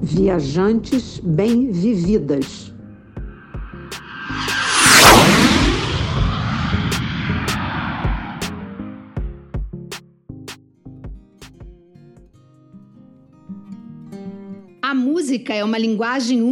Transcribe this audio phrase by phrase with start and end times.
[0.00, 2.72] Viajantes bem-vividas.
[14.80, 16.42] A música é uma linguagem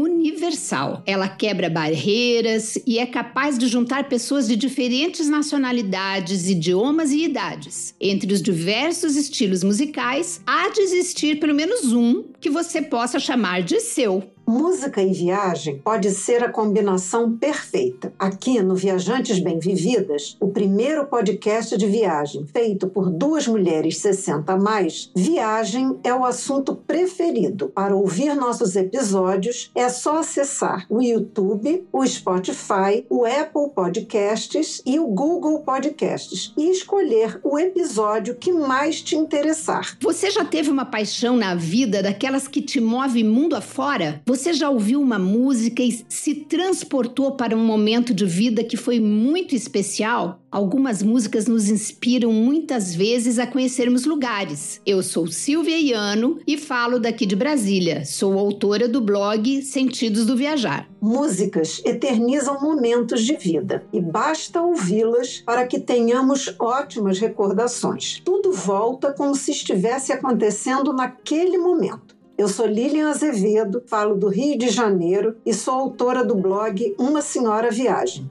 [0.40, 1.02] universal.
[1.06, 7.94] Ela quebra barreiras e é capaz de juntar pessoas de diferentes nacionalidades, idiomas e idades.
[8.00, 13.62] Entre os diversos estilos musicais, há de existir pelo menos um que você possa chamar
[13.62, 14.30] de seu.
[14.50, 18.12] Música e viagem pode ser a combinação perfeita.
[18.18, 24.52] Aqui no Viajantes Bem Vividas, o primeiro podcast de viagem feito por duas mulheres 60
[24.52, 27.68] a mais, viagem é o assunto preferido.
[27.68, 34.98] Para ouvir nossos episódios, é só acessar o YouTube, o Spotify, o Apple Podcasts e
[34.98, 39.96] o Google Podcasts e escolher o episódio que mais te interessar.
[40.00, 44.20] Você já teve uma paixão na vida daquelas que te move mundo afora?
[44.26, 48.98] Você já ouviu uma música e se transportou para um momento de vida que foi
[48.98, 50.40] muito especial?
[50.50, 54.80] Algumas músicas nos inspiram muitas vezes a conhecermos lugares.
[54.84, 58.04] Eu sou Silvia Iano e falo daqui de Brasília.
[58.04, 60.88] Sou autora do blog Sentidos do Viajar.
[61.00, 68.20] Músicas eternizam momentos de vida e basta ouvi-las para que tenhamos ótimas recordações.
[68.24, 72.09] Tudo volta como se estivesse acontecendo naquele momento.
[72.40, 77.20] Eu sou Lilian Azevedo, falo do Rio de Janeiro e sou autora do blog Uma
[77.20, 78.30] Senhora Viagem.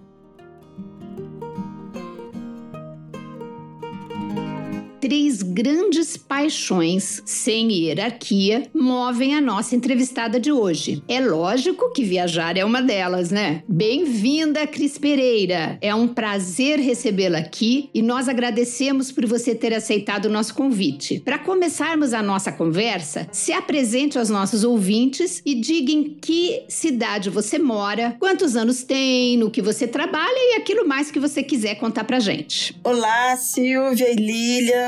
[5.00, 11.02] Três grandes paixões, sem hierarquia, movem a nossa entrevistada de hoje.
[11.08, 13.64] É lógico que viajar é uma delas, né?
[13.68, 15.78] Bem-vinda, Cris Pereira!
[15.82, 21.22] É um prazer recebê-la aqui e nós agradecemos por você ter aceitado o nosso convite.
[21.22, 27.30] Para começarmos a nossa conversa, se apresente aos nossos ouvintes e diga em que cidade
[27.30, 31.76] você mora, quantos anos tem, no que você trabalha e aquilo mais que você quiser
[31.76, 32.78] contar pra gente.
[32.84, 34.16] Olá, Silvia e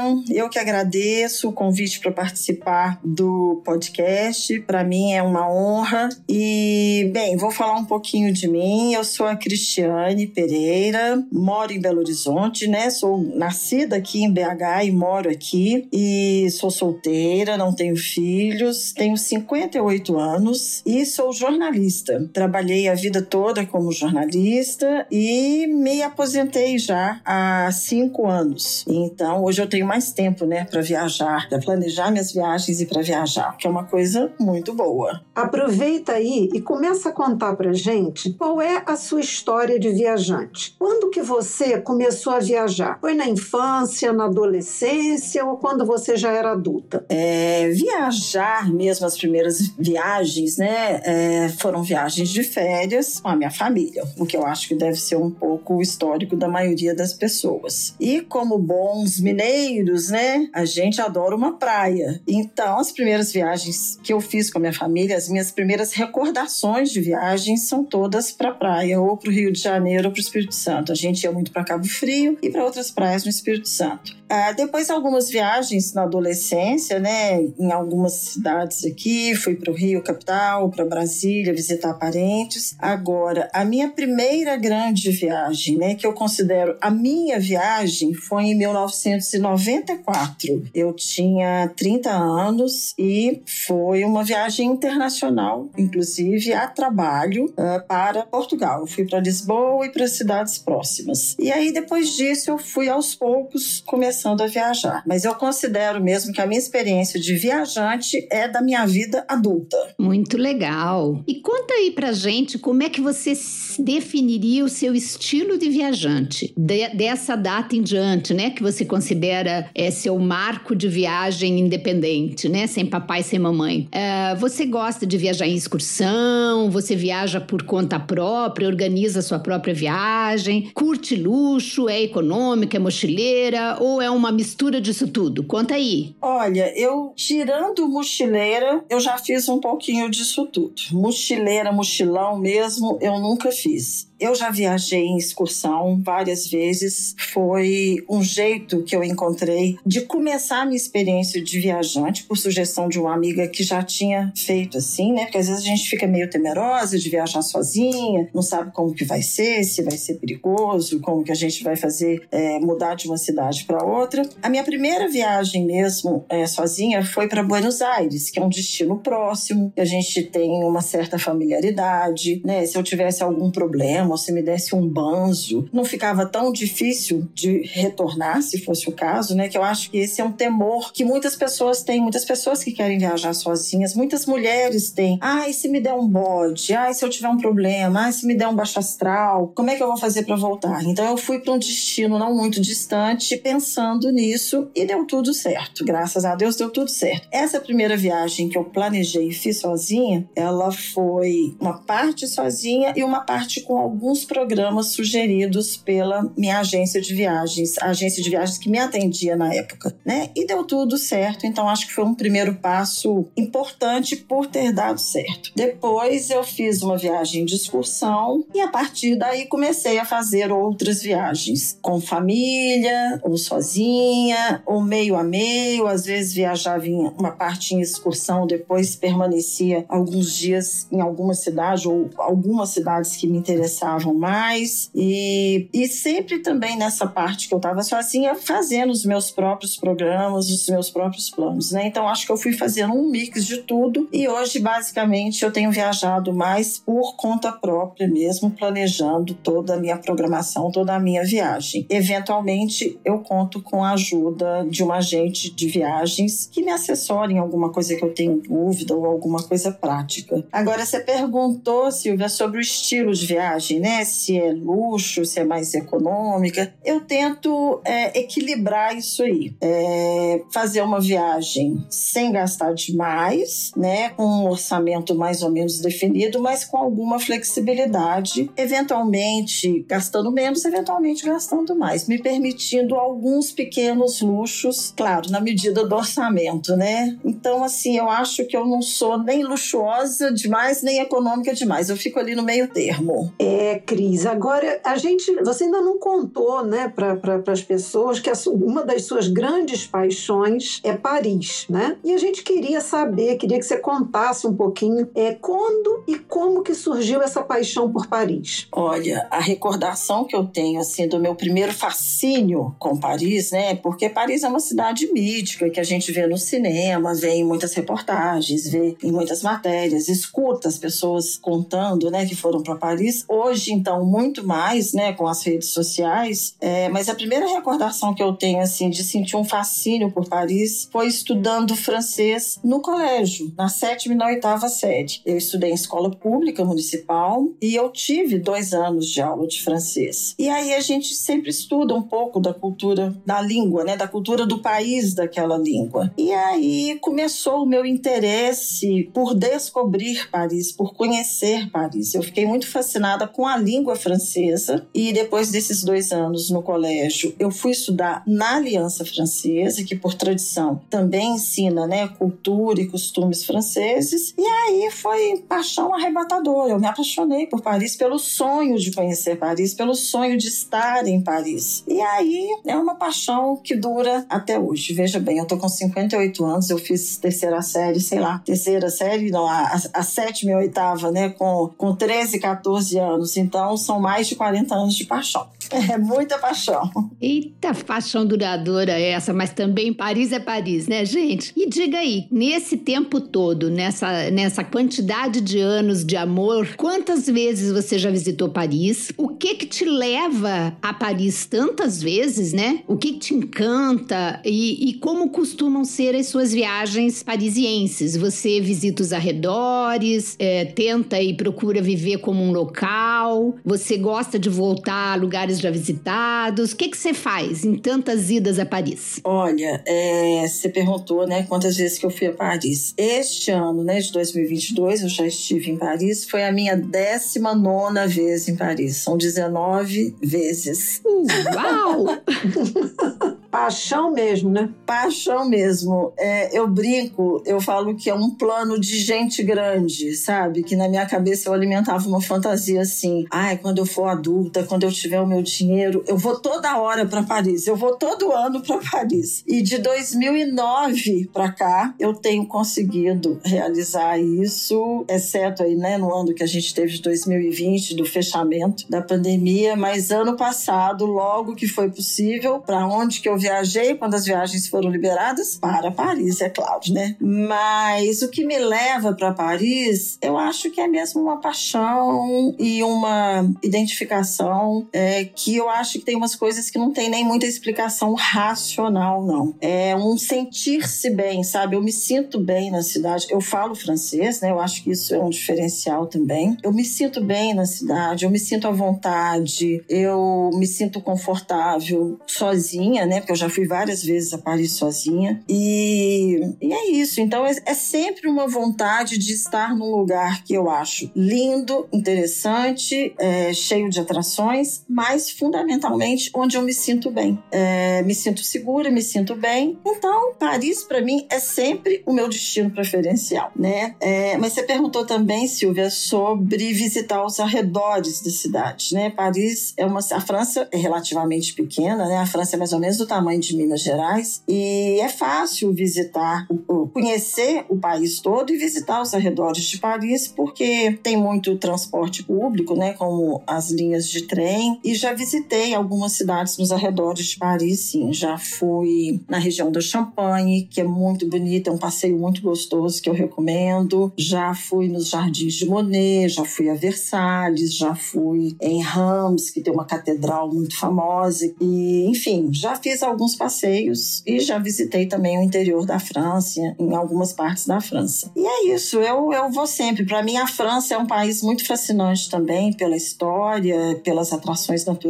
[0.02, 4.60] Lilian eu que agradeço o convite para participar do podcast.
[4.62, 6.10] Para mim é uma honra.
[6.28, 8.94] E, bem, vou falar um pouquinho de mim.
[8.94, 12.90] Eu sou a Cristiane Pereira, moro em Belo Horizonte, né?
[12.90, 15.88] Sou nascida aqui em BH e moro aqui.
[15.92, 22.30] E sou solteira, não tenho filhos, tenho 58 anos e sou jornalista.
[22.34, 28.86] Trabalhei a vida toda como jornalista e me aposentei já há cinco anos.
[28.88, 33.02] Então, hoje eu tenho mais tempo, né, para viajar, para planejar minhas viagens e para
[33.02, 35.22] viajar, que é uma coisa muito boa.
[35.36, 40.74] Aproveita aí e começa a contar pra gente qual é a sua história de viajante.
[40.80, 43.00] Quando que você começou a viajar?
[43.02, 47.06] Foi na infância, na adolescência ou quando você já era adulta?
[47.10, 53.52] É, viajar mesmo, as primeiras viagens, né, é, foram viagens de férias com a minha
[53.52, 57.14] família, o que eu acho que deve ser um pouco o histórico da maioria das
[57.14, 57.94] pessoas.
[58.00, 60.48] E como bons mineiros, né?
[60.54, 62.22] A gente adora uma praia.
[62.28, 66.92] Então, as primeiras viagens que eu fiz com a minha família, as minhas primeiras recordações
[66.92, 70.22] de viagens são todas para praia, ou para o Rio de Janeiro ou para o
[70.22, 70.92] Espírito Santo.
[70.92, 74.22] A gente ia muito para Cabo Frio e para outras praias no Espírito Santo.
[74.34, 77.42] Ah, depois, algumas viagens na adolescência, né?
[77.60, 82.74] Em algumas cidades aqui, fui para o Rio capital, para Brasília, visitar parentes.
[82.80, 85.96] Agora, a minha primeira grande viagem, né?
[85.96, 90.64] Que eu considero a minha viagem, foi em 1990 94.
[90.74, 98.82] Eu tinha 30 anos e foi uma viagem internacional, inclusive a trabalho, uh, para Portugal.
[98.82, 101.36] Eu fui para Lisboa e para cidades próximas.
[101.40, 105.04] E aí, depois disso, eu fui aos poucos começando a viajar.
[105.06, 109.78] Mas eu considero mesmo que a minha experiência de viajante é da minha vida adulta.
[109.98, 111.24] Muito legal.
[111.28, 113.34] E conta aí pra gente como é que você
[113.80, 118.50] definiria o seu estilo de viajante de, dessa data em diante, né?
[118.50, 122.68] Que você considera é, seu marco de viagem independente, né?
[122.68, 123.88] Sem papai, sem mamãe.
[123.92, 126.70] É, você gosta de viajar em excursão?
[126.70, 130.72] Você viaja por conta própria, organiza sua própria viagem?
[130.74, 131.90] Curte luxo?
[131.90, 132.78] É econômica?
[132.78, 133.78] É mochileira?
[133.80, 135.44] Ou é uma mistura disso tudo?
[135.44, 136.16] Conta aí.
[136.22, 140.74] Olha, eu tirando mochileira, eu já fiz um pouquinho disso tudo.
[140.92, 144.11] Mochileira, mochilão mesmo, eu nunca fiz.
[144.22, 147.16] Eu já viajei em excursão várias vezes.
[147.34, 152.88] Foi um jeito que eu encontrei de começar a minha experiência de viajante, por sugestão
[152.88, 155.24] de uma amiga que já tinha feito assim, né?
[155.24, 159.04] Porque às vezes a gente fica meio temerosa de viajar sozinha, não sabe como que
[159.04, 163.08] vai ser, se vai ser perigoso, como que a gente vai fazer é, mudar de
[163.08, 164.22] uma cidade para outra.
[164.44, 169.00] A minha primeira viagem mesmo é, sozinha foi para Buenos Aires, que é um destino
[169.00, 172.66] próximo, a gente tem uma certa familiaridade, né?
[172.68, 177.28] Se eu tivesse algum problema, ou se me desse um banzo, não ficava tão difícil
[177.34, 179.48] de retornar, se fosse o caso, né?
[179.48, 182.72] Que eu acho que esse é um temor que muitas pessoas têm, muitas pessoas que
[182.72, 185.18] querem viajar sozinhas, muitas mulheres têm.
[185.22, 188.36] Ai, se me der um bode, ai, se eu tiver um problema, ai, se me
[188.36, 190.84] der um baixo astral, como é que eu vou fazer para voltar?
[190.84, 195.86] Então eu fui para um destino não muito distante, pensando nisso e deu tudo certo.
[195.86, 197.28] Graças a Deus deu tudo certo.
[197.32, 203.04] Essa primeira viagem que eu planejei e fiz sozinha, ela foi uma parte sozinha e
[203.04, 208.58] uma parte com alguns programas sugeridos pela minha agência de viagens, a agência de viagens
[208.58, 210.30] que me atendia na época, né?
[210.36, 211.46] E deu tudo certo.
[211.46, 215.52] Então acho que foi um primeiro passo importante por ter dado certo.
[215.56, 221.02] Depois eu fiz uma viagem de excursão e a partir daí comecei a fazer outras
[221.02, 225.88] viagens com família, ou sozinha, ou meio a meio.
[225.88, 231.88] Às vezes viajava em uma parte em excursão, depois permanecia alguns dias em alguma cidade
[231.88, 234.90] ou algumas cidades que me interessavam mais.
[234.94, 240.50] E, e sempre também nessa parte que eu estava sozinha, fazendo os meus próprios programas,
[240.50, 241.88] os meus próprios planos, né?
[241.88, 245.72] Então acho que eu fui fazendo um mix de tudo e hoje basicamente eu tenho
[245.72, 251.86] viajado mais por conta própria mesmo, planejando toda a minha programação, toda a minha viagem.
[251.90, 257.40] Eventualmente eu conto com a ajuda de um agente de viagens que me assessore em
[257.40, 260.44] alguma coisa que eu tenho dúvida ou alguma coisa prática.
[260.52, 264.06] Agora você perguntou, Silvia, sobre o estilo de viagem, né?
[264.06, 266.74] Se é luxo, se é mais econômica.
[266.86, 269.54] Eu tento é, equilibrar isso aí.
[269.60, 274.10] É, fazer uma viagem sem gastar demais, né?
[274.10, 281.26] Com um orçamento mais ou menos definido, mas com alguma flexibilidade, eventualmente gastando menos, eventualmente
[281.26, 287.18] gastando mais, me permitindo alguns pequenos luxos, claro, na medida do orçamento, né?
[287.26, 291.90] Então, assim, eu acho que eu não sou nem luxuosa demais, nem econômica demais.
[291.90, 293.34] Eu fico ali no meio termo.
[293.40, 294.26] É, Cris.
[294.26, 298.84] Agora, a gente, você ainda não contou, né, para pra, as pessoas que a, uma
[298.84, 301.98] das suas grandes paixões é Paris, né?
[302.04, 306.64] E a gente queria saber, queria que você contasse um pouquinho é, quando e como
[306.64, 308.68] que surgiu essa paixão por Paris.
[308.72, 313.76] Olha, a recordação que eu tenho, assim, do meu primeiro fascínio com Paris, né?
[313.76, 317.74] Porque Paris é uma cidade mítica que a gente vê no cinema, vê em muitas
[317.74, 323.26] reportagens, vê em muitas matérias, escuta as pessoas contando, né, que foram para Paris.
[323.28, 326.56] Hoje, então, muito mais, né, com as redes sociais.
[326.60, 330.88] É, mas a primeira recordação que eu tenho, assim, de sentir um fascínio por Paris
[330.92, 335.22] foi estudando francês no colégio, na sétima e na oitava série.
[335.26, 340.36] Eu estudei em escola pública municipal e eu tive dois anos de aula de francês.
[340.38, 344.46] E aí a gente sempre estuda um pouco da cultura da língua, né, da cultura
[344.46, 346.14] do país daquela língua.
[346.18, 352.14] E aí começou o meu interesse por descobrir Paris, por conhecer Paris.
[352.14, 357.34] Eu fiquei muito fascinada com a língua francesa e depois desses dois anos no colégio,
[357.40, 363.46] eu fui estudar na Aliança Francesa, que por tradição também ensina, né, cultura e costumes
[363.46, 364.34] franceses.
[364.38, 366.74] E aí foi paixão arrebatadora.
[366.74, 371.22] Eu me apaixonei por Paris pelo sonho de conhecer Paris, pelo sonho de estar em
[371.22, 371.84] Paris.
[371.88, 374.94] E aí é uma paixão que dura até hoje.
[374.94, 379.32] Veja bem, eu tô com 58 anos, eu fiz terceira série, sei lá, terceira série,
[379.32, 383.31] não, a, a sétima e a oitava, né, com, com 13, 14 anos.
[383.38, 385.48] Então são mais de 40 anos de paixão.
[385.92, 386.90] É muita paixão.
[387.20, 391.52] Eita, paixão duradoura essa, mas também Paris é Paris, né, gente?
[391.56, 397.72] E diga aí, nesse tempo todo, nessa, nessa quantidade de anos de amor, quantas vezes
[397.72, 399.12] você já visitou Paris?
[399.18, 402.82] O que que te leva a Paris tantas vezes, né?
[402.88, 408.16] O que, que te encanta e, e como costumam ser as suas viagens parisienses?
[408.18, 413.56] Você visita os arredores, é, tenta e procura viver como um local?
[413.64, 416.72] Você gosta de voltar a lugares já visitados?
[416.72, 419.20] O que, que você faz em tantas idas a Paris?
[419.24, 422.94] Olha, é, você perguntou, né, quantas vezes que eu fui a Paris.
[422.98, 426.26] Este ano, né, de 2022, eu já estive em Paris.
[426.26, 428.98] Foi a minha 19 vez em Paris.
[428.98, 431.02] São 19 vezes.
[431.06, 432.06] Uau!
[433.52, 434.70] Paixão mesmo, né?
[434.86, 436.14] Paixão mesmo.
[436.18, 440.64] É, eu brinco, eu falo que é um plano de gente grande, sabe?
[440.64, 444.84] Que na minha cabeça eu alimentava uma fantasia assim: ai, quando eu for adulta, quando
[444.84, 448.62] eu tiver o meu dinheiro, eu vou toda hora para Paris, eu vou todo ano
[448.62, 449.44] para Paris.
[449.48, 456.34] E de 2009 para cá, eu tenho conseguido realizar isso, exceto aí, né, no ano
[456.34, 461.68] que a gente teve de 2020, do fechamento da pandemia, mas ano passado, logo que
[461.68, 465.58] foi possível, para onde que eu viajei quando as viagens foram liberadas?
[465.58, 467.16] Para Paris, é claro, né?
[467.20, 472.84] Mas o que me leva para Paris, eu acho que é mesmo uma paixão e
[472.84, 477.46] uma identificação é, que eu acho que tem umas coisas que não tem nem muita
[477.46, 479.56] explicação racional, não.
[479.60, 481.76] É um sentir-se bem, sabe?
[481.76, 483.28] Eu me sinto bem na cidade.
[483.30, 484.52] Eu falo francês, né?
[484.52, 486.58] Eu acho que isso é um diferencial também.
[486.64, 492.20] Eu me sinto bem na cidade, eu me sinto à vontade, eu me sinto confortável
[492.28, 493.20] sozinha, né?
[493.20, 495.42] Porque eu já fui várias vezes a Paris sozinha.
[495.48, 497.22] E, e é isso.
[497.22, 503.14] Então é, é sempre uma vontade de estar num lugar que eu acho lindo, interessante,
[503.18, 507.42] é, cheio de atrações, mas fundamentalmente onde eu me sinto bem.
[507.52, 509.78] É, me sinto segura, me sinto bem.
[509.86, 513.96] Então, Paris para mim é sempre o meu destino preferencial, né?
[514.00, 519.10] É, mas você perguntou também, Silvia, sobre visitar os arredores da cidade, né?
[519.10, 522.18] Paris é uma, a França é relativamente pequena, né?
[522.18, 526.48] A França é mais ou menos do tamanho de Minas Gerais e é fácil visitar,
[526.94, 532.76] conhecer o país todo e visitar os arredores de Paris porque tem muito transporte público,
[532.76, 532.94] né?
[532.94, 538.12] Como as linhas de trem e já visitei algumas cidades nos arredores de Paris, sim.
[538.14, 543.02] Já fui na região do Champagne, que é muito bonita, é um passeio muito gostoso
[543.02, 544.12] que eu recomendo.
[544.18, 549.62] Já fui nos Jardins de Monet, já fui a Versalhes, já fui em Rams, que
[549.62, 551.52] tem uma catedral muito famosa.
[551.60, 556.96] E, enfim, já fiz alguns passeios e já visitei também o interior da França, em
[556.96, 558.32] algumas partes da França.
[558.36, 560.06] E é isso, eu, eu vou sempre.
[560.06, 565.01] Para mim, a França é um país muito fascinante também pela história, pelas atrações naturais,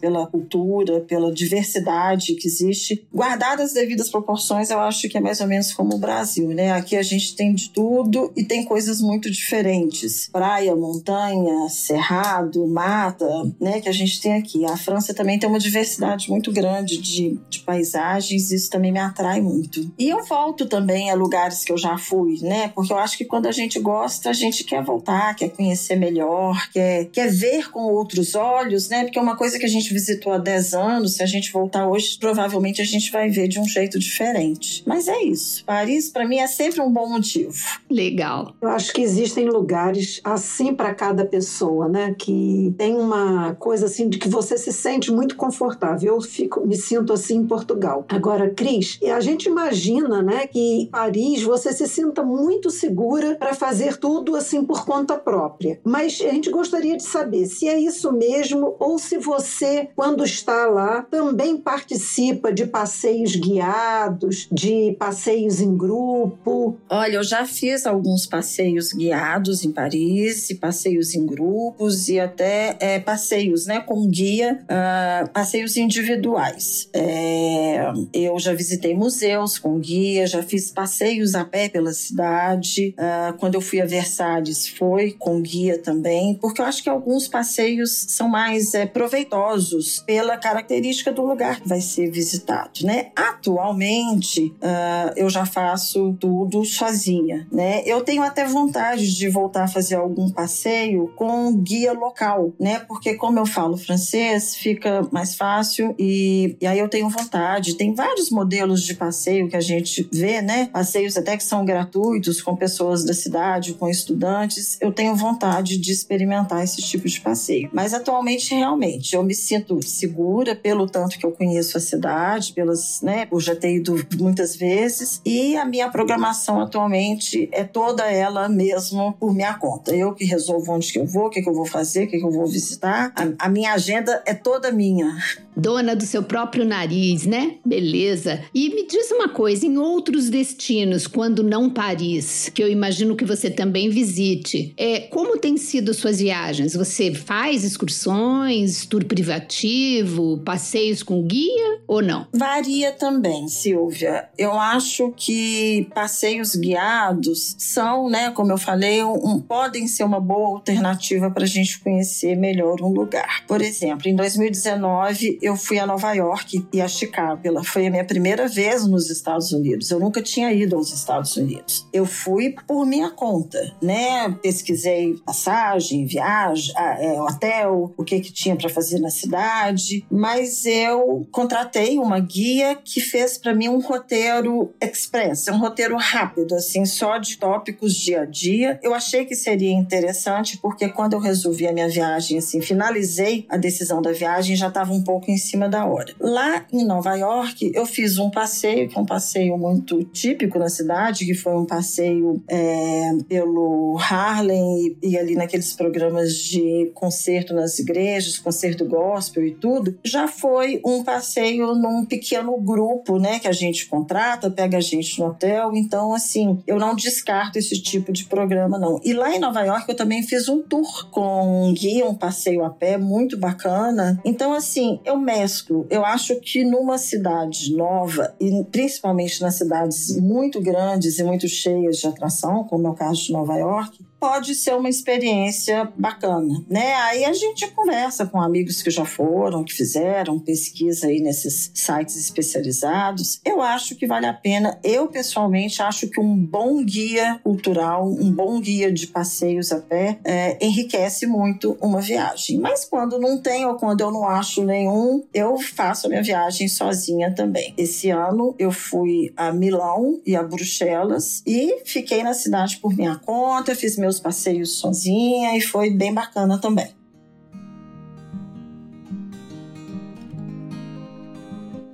[0.00, 3.06] pela cultura, pela diversidade que existe.
[3.12, 6.72] Guardadas as devidas proporções, eu acho que é mais ou menos como o Brasil, né?
[6.72, 10.28] Aqui a gente tem de tudo e tem coisas muito diferentes.
[10.32, 13.26] Praia, montanha, cerrado, mata,
[13.60, 13.80] né?
[13.80, 14.64] Que a gente tem aqui.
[14.64, 19.40] A França também tem uma diversidade muito grande de, de paisagens, isso também me atrai
[19.40, 19.90] muito.
[19.98, 22.68] E eu volto também a lugares que eu já fui, né?
[22.68, 26.68] Porque eu acho que quando a gente gosta, a gente quer voltar, quer conhecer melhor,
[26.72, 29.04] quer, quer ver com outros olhos, né?
[29.04, 31.88] Porque é uma coisa que a gente visitou há 10 anos, se a gente voltar
[31.88, 34.82] hoje, provavelmente a gente vai ver de um jeito diferente.
[34.86, 35.64] Mas é isso.
[35.64, 37.52] Paris, para mim, é sempre um bom motivo.
[37.90, 38.54] Legal.
[38.60, 42.14] Eu acho que existem lugares assim para cada pessoa, né?
[42.18, 46.14] Que tem uma coisa assim de que você se sente muito confortável.
[46.14, 48.04] Eu fico, me sinto assim em Portugal.
[48.08, 53.54] Agora, Cris, a gente imagina, né, que em Paris você se sinta muito segura para
[53.54, 55.80] fazer tudo assim por conta própria.
[55.84, 60.66] Mas a gente gostaria de saber se é isso mesmo ou se você, quando está
[60.66, 66.76] lá, também participa de passeios guiados, de passeios em grupo.
[66.90, 72.98] Olha, eu já fiz alguns passeios guiados em Paris, passeios em grupos e até é,
[72.98, 76.88] passeios, né, com guia, uh, passeios individuais.
[76.92, 82.94] É, eu já visitei museus com guia, já fiz passeios a pé pela cidade.
[82.98, 87.28] Uh, quando eu fui a Versalhes, foi com guia também, porque eu acho que alguns
[87.28, 93.12] passeios são mais é, proveitosos pela característica do lugar que vai ser visitado, né?
[93.14, 97.84] Atualmente, uh, eu já faço tudo sozinha, né?
[97.86, 102.80] Eu tenho até vontade de voltar a fazer algum passeio com guia local, né?
[102.88, 107.76] Porque como eu falo francês, fica mais fácil e, e aí eu tenho vontade.
[107.76, 110.70] Tem vários modelos de passeio que a gente vê, né?
[110.72, 114.76] Passeios até que são gratuitos com pessoas da cidade, com estudantes.
[114.80, 117.70] Eu tenho vontade de experimentar esse tipo de passeio.
[117.72, 123.00] Mas atualmente, realmente, eu me sinto segura pelo tanto que eu conheço a cidade, pelas,
[123.02, 123.26] né?
[123.30, 129.14] Eu já ter ido muitas vezes e a minha programação atualmente é toda ela mesmo
[129.18, 129.94] por minha conta.
[129.94, 132.18] Eu que resolvo onde que eu vou, o que, que eu vou fazer, o que,
[132.18, 133.12] que eu vou visitar.
[133.16, 135.16] A, a minha agenda é toda minha.
[135.56, 137.56] Dona do seu próprio nariz, né?
[137.64, 138.40] Beleza.
[138.54, 143.24] E me diz uma coisa, em outros destinos, quando não Paris, que eu imagino que
[143.24, 146.74] você também visite, é, como têm sido suas viagens?
[146.74, 152.26] Você faz excursões, tour privativo, passeios com guia ou não?
[152.32, 154.28] Varia também, Silvia.
[154.36, 160.48] Eu acho que passeios guiados são, né, como eu falei, um, podem ser uma boa
[160.48, 163.44] alternativa para a gente conhecer melhor um lugar.
[163.46, 167.38] Por exemplo, em 2019 eu fui a Nova York e a Chicago.
[167.64, 169.90] Foi a minha primeira vez nos Estados Unidos.
[169.90, 171.86] Eu nunca tinha ido aos Estados Unidos.
[171.92, 174.30] Eu fui por minha conta, né?
[174.42, 181.26] Pesquisei passagem, viagem, é, hotel, o que que tinha para fazer na cidade, mas eu
[181.30, 187.18] contratei uma guia que fez para mim um roteiro express, um roteiro rápido, assim, só
[187.18, 188.78] de tópicos dia a dia.
[188.82, 193.56] Eu achei que seria interessante porque quando eu resolvi a minha viagem, assim, finalizei a
[193.56, 196.14] decisão da viagem, já estava um pouco em cima da hora.
[196.20, 200.68] Lá em Nova York, eu fiz um passeio, que é um passeio muito típico na
[200.68, 207.54] cidade, que foi um passeio é, pelo Harlem e, e ali naqueles programas de concerto
[207.54, 209.98] nas igrejas, concerto gospel e tudo.
[210.02, 215.20] Já foi um passeio num pequeno grupo, né, que a gente contrata, pega a gente
[215.20, 215.72] no hotel.
[215.74, 218.98] Então, assim, eu não descarto esse tipo de programa, não.
[219.04, 222.64] E lá em Nova York, eu também fiz um tour com um guia, um passeio
[222.64, 224.18] a pé muito bacana.
[224.24, 225.86] Então, assim, eu mesclo.
[225.90, 231.98] Eu acho que numa cidade nova, e principalmente nas cidades muito grandes e muito cheias
[231.98, 236.94] de atração, como é o caso de Nova York, pode ser uma experiência bacana, né?
[236.94, 242.16] Aí a gente conversa com amigos que já foram, que fizeram pesquisa aí nesses sites
[242.16, 243.40] especializados.
[243.44, 244.78] Eu acho que vale a pena.
[244.82, 250.18] Eu pessoalmente acho que um bom guia cultural, um bom guia de passeios a pé
[250.24, 252.58] é, enriquece muito uma viagem.
[252.58, 256.68] Mas quando não tem ou quando eu não acho nenhum, eu faço a minha viagem
[256.68, 257.74] sozinha também.
[257.76, 263.16] Esse ano eu fui a Milão e a Bruxelas e fiquei na cidade por minha
[263.16, 266.96] conta, fiz meu meus passeios sozinha e foi bem bacana também.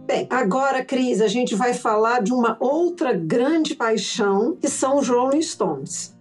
[0.06, 5.08] Bem, agora, Cris, a gente vai falar de uma outra grande paixão, que são os
[5.08, 6.13] Rolling Stones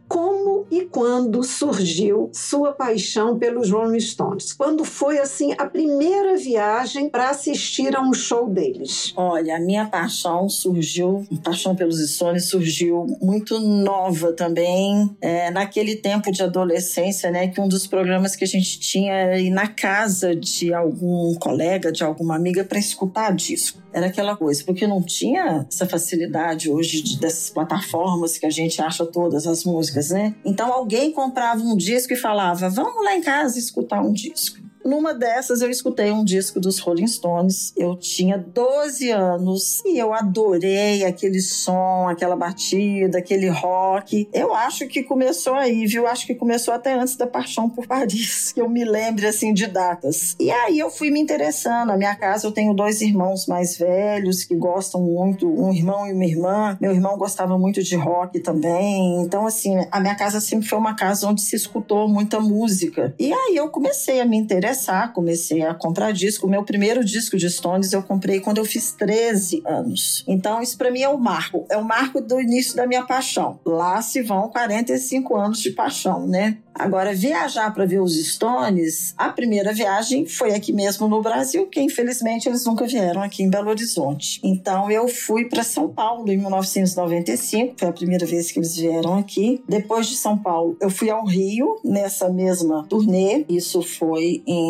[0.72, 4.54] e quando surgiu sua paixão pelos Rolling Stones?
[4.54, 9.14] Quando foi assim a primeira viagem para assistir a um show deles?
[9.16, 15.96] Olha, a minha paixão surgiu, a paixão pelos Stones surgiu muito nova também, é, naquele
[15.96, 17.48] tempo de adolescência, né?
[17.48, 21.92] Que um dos programas que a gente tinha era ir na casa de algum colega,
[21.92, 23.83] de alguma amiga para escutar disco.
[23.94, 28.82] Era aquela coisa, porque não tinha essa facilidade hoje de, dessas plataformas que a gente
[28.82, 30.34] acha todas as músicas, né?
[30.44, 34.63] Então alguém comprava um disco e falava: vamos lá em casa escutar um disco.
[34.86, 37.74] Numa dessas, eu escutei um disco dos Rolling Stones.
[37.78, 44.28] Eu tinha 12 anos e eu adorei aquele som, aquela batida, aquele rock.
[44.34, 46.06] Eu acho que começou aí, viu?
[46.06, 49.68] Acho que começou até antes da Paixão por Paris, que eu me lembre assim de
[49.68, 50.36] datas.
[50.40, 51.88] E aí eu fui me interessando.
[51.88, 56.14] Na minha casa eu tenho dois irmãos mais velhos que gostam muito, um irmão e
[56.14, 56.78] uma irmã.
[56.82, 59.22] Meu irmão gostava muito de rock também.
[59.22, 63.14] Então, assim, a minha casa sempre foi uma casa onde se escutou muita música.
[63.18, 66.48] E aí eu comecei a me interessar interessar, comecei a comprar disco.
[66.48, 70.24] O meu primeiro disco de Stones eu comprei quando eu fiz 13 anos.
[70.28, 73.60] Então, isso para mim é o marco, é o marco do início da minha paixão.
[73.66, 76.58] Lá se vão 45 anos de paixão, né?
[76.74, 81.80] Agora, viajar para ver os Stones, a primeira viagem foi aqui mesmo no Brasil, que
[81.80, 84.40] infelizmente eles nunca vieram aqui em Belo Horizonte.
[84.44, 89.16] Então, eu fui para São Paulo em 1995, foi a primeira vez que eles vieram
[89.20, 89.64] aqui.
[89.70, 94.63] Depois de São Paulo, eu fui ao Rio nessa mesma turnê, isso foi em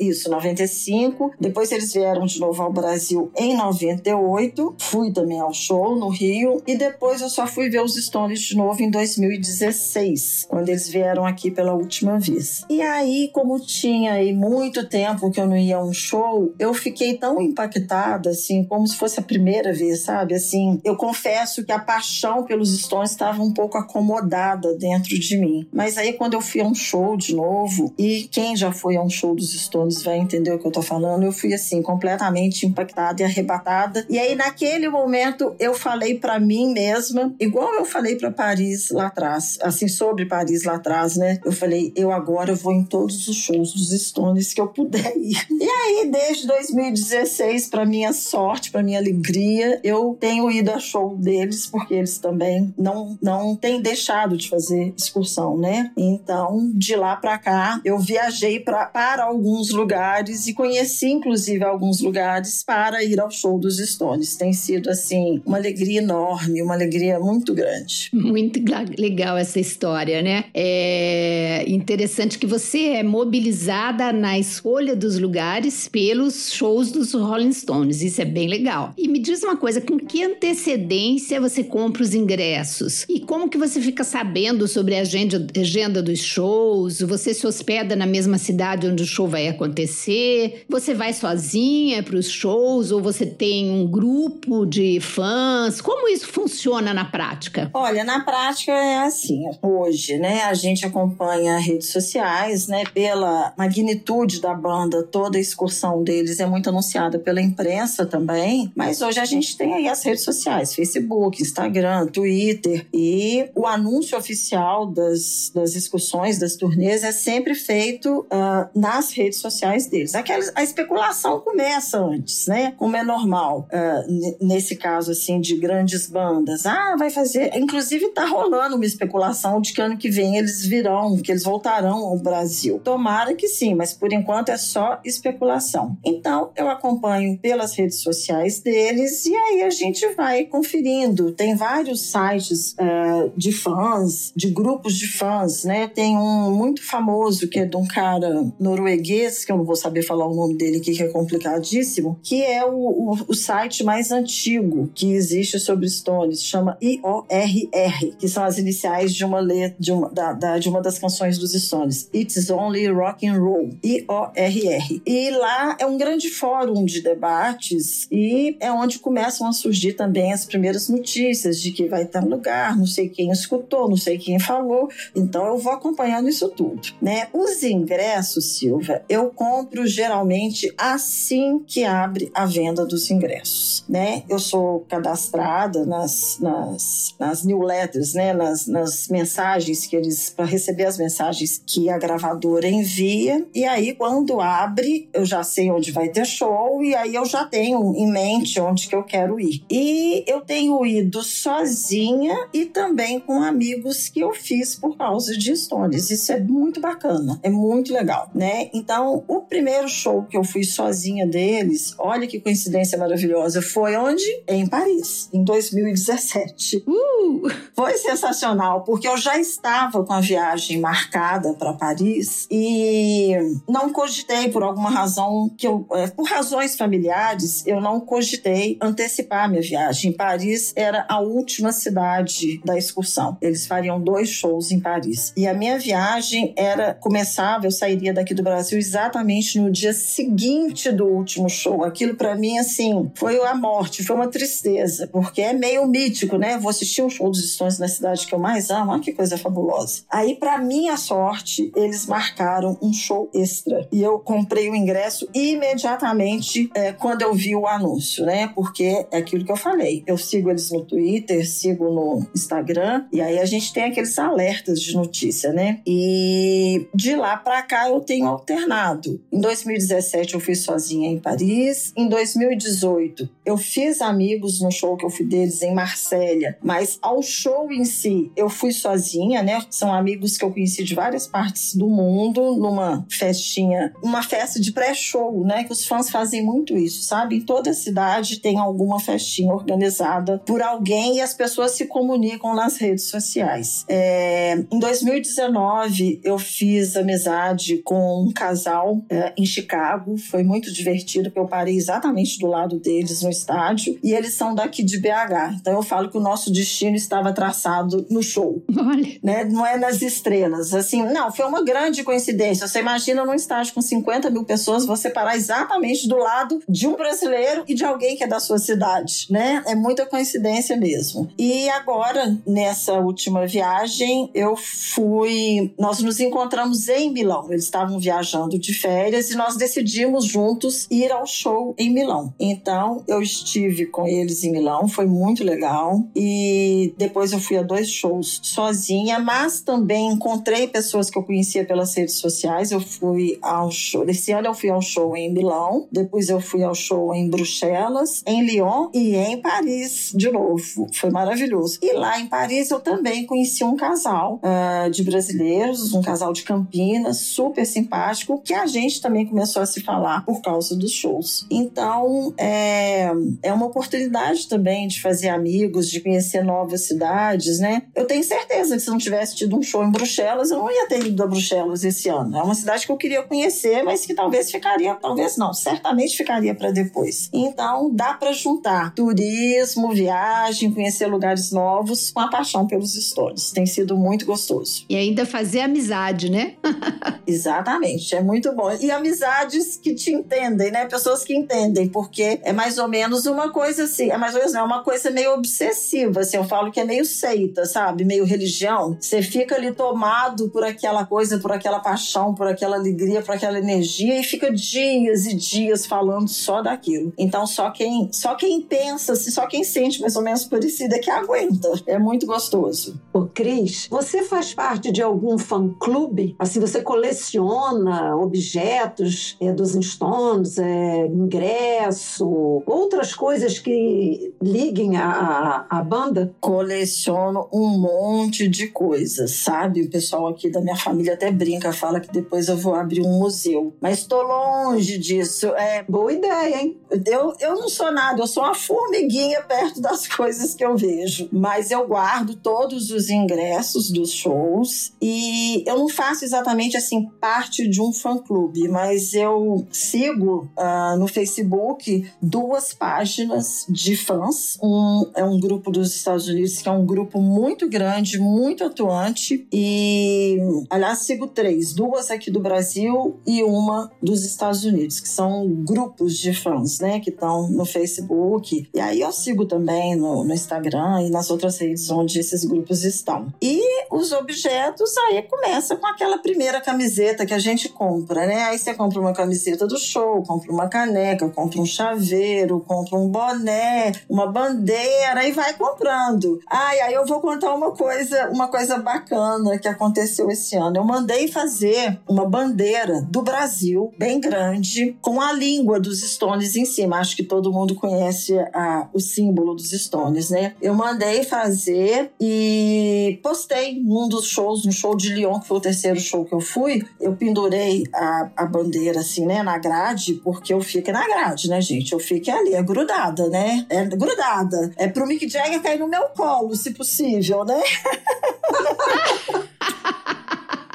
[0.00, 1.32] isso, 95.
[1.40, 6.62] Depois eles vieram de novo ao Brasil em 98, fui também ao show no Rio
[6.66, 11.26] e depois eu só fui ver os Stones de novo em 2016, quando eles vieram
[11.26, 12.64] aqui pela última vez.
[12.68, 16.72] E aí, como tinha aí muito tempo que eu não ia a um show, eu
[16.74, 20.34] fiquei tão impactada, assim, como se fosse a primeira vez, sabe?
[20.34, 25.66] Assim, eu confesso que a paixão pelos Stones estava um pouco acomodada dentro de mim.
[25.72, 29.02] Mas aí, quando eu fui a um show de novo, e quem já foi a
[29.02, 32.66] um show dos Stones vai entender o que eu tô falando, eu fui, assim, completamente
[32.66, 34.04] impactada e arrebatada.
[34.08, 39.06] E aí, naquele momento, eu falei para mim mesma, igual eu falei para Paris lá
[39.06, 41.28] atrás, assim, sobre Paris lá atrás, né?
[41.28, 41.40] né?
[41.44, 45.36] Eu falei, eu agora vou em todos os shows dos Stones que eu puder ir.
[45.58, 51.16] E aí, desde 2016, para minha sorte, para minha alegria, eu tenho ido a show
[51.16, 55.90] deles, porque eles também não, não têm deixado de fazer excursão, né?
[55.96, 62.00] Então, de lá para cá, eu viajei pra, para alguns lugares e conheci, inclusive, alguns
[62.00, 64.36] lugares para ir ao show dos Stones.
[64.36, 68.10] Tem sido, assim, uma alegria enorme, uma alegria muito grande.
[68.12, 68.60] Muito
[68.98, 70.44] legal essa história, né?
[70.54, 78.02] É interessante que você é mobilizada na escolha dos lugares pelos shows dos Rolling Stones.
[78.02, 78.92] Isso é bem legal.
[78.96, 83.04] E me diz uma coisa, com que antecedência você compra os ingressos?
[83.08, 87.00] E como que você fica sabendo sobre a agenda, agenda dos shows?
[87.00, 90.64] Você se hospeda na mesma cidade onde show vai acontecer?
[90.68, 95.80] Você vai sozinha para os shows ou você tem um grupo de fãs?
[95.80, 97.70] Como isso funciona na prática?
[97.74, 99.44] Olha, na prática é assim.
[99.62, 106.02] Hoje, né, a gente acompanha redes sociais, né, pela magnitude da banda, toda a excursão
[106.02, 110.24] deles é muito anunciada pela imprensa também, mas hoje a gente tem aí as redes
[110.24, 117.54] sociais, Facebook, Instagram, Twitter e o anúncio oficial das, das excursões, das turnês é sempre
[117.54, 118.68] feito uh,
[118.98, 120.14] nas redes sociais deles.
[120.14, 126.08] Aquela, a especulação começa antes, né, como é normal, uh, nesse caso assim de grandes
[126.08, 126.66] bandas.
[126.66, 131.16] Ah, vai fazer, inclusive tá rolando uma especulação de que ano que vem eles virão,
[131.18, 132.80] que eles voltarão ao Brasil.
[132.82, 135.96] Tomara que sim, mas por enquanto é só especulação.
[136.04, 141.32] Então, eu acompanho pelas redes sociais deles e aí a gente vai conferindo.
[141.32, 145.86] Tem vários sites uh, de fãs, de grupos de fãs, né?
[145.86, 150.02] Tem um muito famoso que é de um cara norueguês, que eu não vou saber
[150.02, 154.10] falar o nome dele aqui, que é complicadíssimo, que é o, o, o site mais
[154.10, 159.92] antigo que existe sobre Stones, chama IORR, que são as iniciais de uma letra de
[159.92, 165.02] uma, da, da, de uma das canções dos Stones, It's Only Rock and Roll, I-O-R-R.
[165.06, 170.32] E lá é um grande fórum de debates e é onde começam a surgir também
[170.32, 174.18] as primeiras notícias de que vai ter um lugar, não sei quem escutou, não sei
[174.18, 174.88] quem falou.
[175.14, 177.28] Então eu vou acompanhando isso tudo, né?
[177.32, 184.22] Os ingressos, Silva, eu compro geralmente assim que abre a venda dos ingressos, né?
[184.28, 188.34] Eu sou cadastrada nas, nas, nas newsletters, né?
[188.34, 193.94] Nas, nas mensagens que eles para receber as mensagens que a gravadora envia e aí
[193.94, 198.10] quando abre eu já sei onde vai ter show e aí eu já tenho em
[198.10, 199.64] mente onde que eu quero ir.
[199.70, 205.56] E eu tenho ido sozinha e também com amigos que eu fiz por causa de
[205.56, 206.10] Stones.
[206.10, 208.57] Isso é muito bacana, é muito legal, né?
[208.72, 214.24] Então, o primeiro show que eu fui sozinha deles, olha que coincidência maravilhosa, foi onde?
[214.46, 216.84] Em Paris, em 2017.
[216.86, 217.48] Uh!
[217.74, 223.32] Foi sensacional, porque eu já estava com a viagem marcada para Paris e
[223.68, 229.48] não cogitei por alguma razão que eu, é, por razões familiares, eu não cogitei antecipar
[229.48, 230.12] minha viagem.
[230.12, 233.36] Paris era a última cidade da excursão.
[233.40, 235.32] Eles fariam dois shows em Paris.
[235.36, 240.90] E a minha viagem era começava, eu sairia daqui do Brasil exatamente no dia seguinte
[240.90, 241.84] do último show.
[241.84, 246.58] Aquilo para mim assim, foi a morte, foi uma tristeza, porque é meio mítico, né?
[246.58, 248.92] Vou assistir um show dos Stones na cidade que eu mais amo.
[248.92, 250.02] Olha que coisa fabulosa.
[250.10, 256.70] Aí para minha sorte, eles marcaram um show extra e eu comprei o ingresso imediatamente
[256.74, 258.50] é, quando eu vi o anúncio, né?
[258.54, 260.02] Porque é aquilo que eu falei.
[260.06, 264.80] Eu sigo eles no Twitter, sigo no Instagram, e aí a gente tem aqueles alertas
[264.80, 265.80] de notícia, né?
[265.86, 269.20] E de lá para cá eu tenho alternado.
[269.32, 275.06] Em 2017 eu fui sozinha em Paris, em 2018 eu fiz amigos no show que
[275.06, 279.64] eu fui deles em Marsella, mas ao show em si eu fui sozinha, né?
[279.70, 284.70] São amigos que eu conheci de várias partes do mundo, numa festinha, uma festa de
[284.70, 285.64] pré-show, né?
[285.64, 287.36] Que os fãs fazem muito isso, sabe?
[287.36, 292.76] Em toda cidade tem alguma festinha organizada por alguém e as pessoas se comunicam nas
[292.76, 293.86] redes sociais.
[293.88, 300.18] É, em 2019, eu fiz amizade com um casal é, em Chicago.
[300.18, 303.98] Foi muito divertido, porque eu parei exatamente do lado deles no estádio.
[304.02, 305.56] E eles são daqui de BH.
[305.60, 308.62] Então eu falo que o nosso destino estava traçado no show.
[308.76, 309.18] Olha.
[309.22, 309.44] Né?
[309.44, 310.74] Não é nas estrelas.
[310.74, 312.66] Assim, não, foi uma grande coincidência.
[312.66, 316.96] Você imagina num estádio com 50 mil pessoas, você parar exatamente do lado de um
[316.96, 319.62] brasileiro e de alguém que é da sua cidade, né?
[319.66, 321.28] É muita coincidência mesmo.
[321.38, 325.72] E agora, nessa última viagem, eu fui.
[325.78, 327.46] Nós nos encontramos em Milão.
[327.50, 332.32] Eles estavam viajando de férias e nós decidimos juntos ir ao show em Milão.
[332.38, 336.02] Então, eu estive com eles em Milão, foi muito legal.
[336.14, 341.64] E depois eu fui a dois shows sozinha, mas também encontrei pessoas que eu conhecia
[341.64, 342.70] pelas redes sociais.
[342.70, 344.08] Eu fui ao show.
[344.08, 348.22] Esse ano eu fui ao show em Milão, depois eu fui ao show em Bruxelas,
[348.26, 350.86] em Lyon e em Paris de novo.
[350.92, 351.78] Foi maravilhoso.
[351.82, 356.42] E lá em Paris eu também conheci um casal uh, de brasileiros, um casal de
[356.42, 361.46] Campinas, super simpático, que a gente também começou a se falar por causa dos shows.
[361.50, 363.10] Então é,
[363.42, 367.82] é uma oportunidade também de fazer amigos, de conhecer novas cidades, né?
[367.94, 370.86] Eu tenho certeza que se não tivesse tido um show em Bruxelas, eu não ia
[370.88, 372.36] ter ido a Bruxelas esse ano.
[372.36, 376.54] É uma cidade que eu queria conhecer, mas que talvez ficaria, talvez não, certamente ficaria
[376.54, 377.28] para depois.
[377.32, 383.50] Então, dá para juntar turismo, viagem, conhecer lugares novos com a paixão pelos stories.
[383.50, 384.84] Tem sido muito gostoso.
[384.88, 386.54] E ainda fazer amizade, né?
[387.26, 388.70] Exatamente, é muito bom.
[388.80, 390.86] E amizades que te entendem, né?
[390.86, 394.54] Pessoas que entendem, porque é mais ou menos uma coisa assim, é mais ou menos
[394.54, 398.04] é uma coisa meio obsessiva, assim, eu falo que é meio seita, sabe?
[398.04, 398.96] Meio religião.
[399.00, 403.58] Você fica ali tomado por aquela coisa, por aquela paixão, por aquela alegria, por aquela
[403.58, 407.12] energia e fica dias e dias falando só daquilo.
[407.18, 410.98] Então só quem, só quem pensa, assim, só quem sente mais ou menos parecido é
[410.98, 411.72] que aguenta.
[411.86, 413.00] É muito gostoso.
[413.12, 416.36] Ô Cris, você faz parte de algum fã-clube?
[416.38, 425.78] Assim, você coleciona objetos é, dos Stones, é, ingresso, outras coisas que liguem a, a,
[425.78, 426.34] a banda?
[426.40, 429.82] Coleciono um monte de coisas, sabe?
[429.82, 433.18] O pessoal aqui da minha família até brinca, fala que depois eu vou abrir um
[433.18, 433.74] museu.
[433.80, 435.48] Mas estou longe disso.
[435.48, 436.78] É, Boa ideia, hein?
[437.06, 441.28] eu, eu não sou nada, eu sou uma formiguinha perto das coisas que eu vejo.
[441.30, 447.68] Mas eu guardo todos os ingressos dos shows e eu não faço exatamente assim parte
[447.68, 454.58] de um fã-clube, mas eu sigo uh, no Facebook duas páginas de fãs.
[454.62, 459.46] Um é um grupo dos Estados Unidos que é um grupo muito grande, muito atuante
[459.52, 460.38] e
[460.70, 466.16] aliás sigo três, duas aqui do Brasil e uma dos Estados Unidos, que são grupos
[466.16, 468.68] de fãs, né, que estão no Facebook.
[468.74, 472.84] E aí eu sigo também no, no Instagram e nas outras redes onde esses grupos
[472.84, 473.26] estão.
[473.42, 473.60] E
[473.90, 478.44] os objetos aí começa com aquela primeira camiseta que a gente compra, né?
[478.44, 483.08] Aí você compra uma camiseta do show, compra uma caneca, compra um chaveiro, compra um
[483.08, 486.38] boné, uma bandeira e vai comprando.
[486.48, 490.76] Ai, aí eu vou contar uma coisa, uma coisa bacana que aconteceu esse ano.
[490.76, 496.66] Eu mandei fazer uma bandeira do Brasil, bem grande, com a língua dos Stones em
[496.66, 496.98] cima.
[496.98, 500.54] Acho que todo mundo conhece a, o símbolo dos Stones, né?
[500.60, 505.60] Eu mandei fazer e postei num dos shows, no show de Lyon, que foi o
[505.60, 506.84] terceiro show que eu fui.
[507.00, 511.60] Eu pendurei a, a bandeira assim, né, na grade, porque eu fico na grade, né,
[511.60, 511.92] gente?
[511.92, 513.64] Eu fico ali, é grudada, né?
[513.70, 514.72] É grudada.
[514.76, 517.62] É pro Mick Jagger cair no meu colo, se possível, né?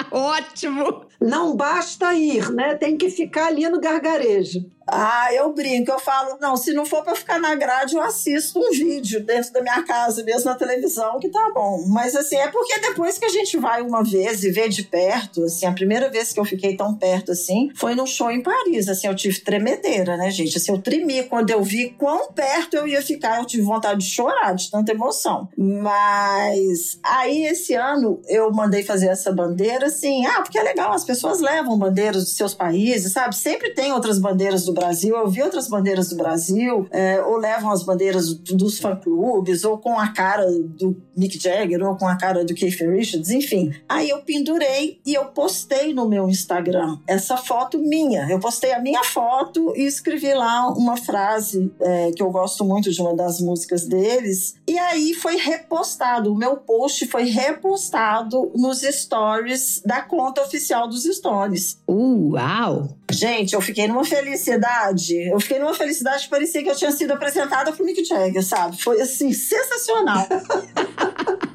[0.10, 1.06] Ótimo!
[1.20, 2.76] Não basta ir, né?
[2.76, 4.66] Tem que ficar ali no gargarejo.
[4.86, 8.60] Ah, eu brinco, eu falo, não, se não for para ficar na grade, eu assisto
[8.60, 11.86] um vídeo dentro da minha casa, mesmo na televisão, que tá bom.
[11.88, 15.44] Mas assim, é porque depois que a gente vai uma vez e vê de perto,
[15.44, 18.90] assim, a primeira vez que eu fiquei tão perto assim, foi num show em Paris,
[18.90, 20.58] assim, eu tive tremedeira, né, gente?
[20.58, 24.10] Assim, eu tremi quando eu vi quão perto eu ia ficar, eu tive vontade de
[24.10, 25.48] chorar, de tanta emoção.
[25.58, 31.06] Mas aí esse ano eu mandei fazer essa bandeira, assim, ah, porque é legal, as
[31.06, 33.36] pessoas levam bandeiras dos seus países, sabe?
[33.36, 37.72] Sempre tem outras bandeiras do Brasil, eu vi outras bandeiras do Brasil, é, ou levam
[37.72, 42.44] as bandeiras dos fã-clubes, ou com a cara do Mick Jagger, ou com a cara
[42.44, 43.74] do Keith Richards, enfim.
[43.88, 48.28] Aí eu pendurei e eu postei no meu Instagram essa foto minha.
[48.30, 52.92] Eu postei a minha foto e escrevi lá uma frase é, que eu gosto muito
[52.92, 54.56] de uma das músicas deles.
[54.68, 61.04] E aí foi repostado, o meu post foi repostado nos stories da conta oficial dos
[61.04, 61.80] Stones.
[61.88, 62.90] Uau!
[63.14, 65.30] Gente, eu fiquei numa felicidade.
[65.30, 68.82] Eu fiquei numa felicidade que parecia que eu tinha sido apresentada pro Mick Jagger, sabe?
[68.82, 70.28] Foi assim, sensacional.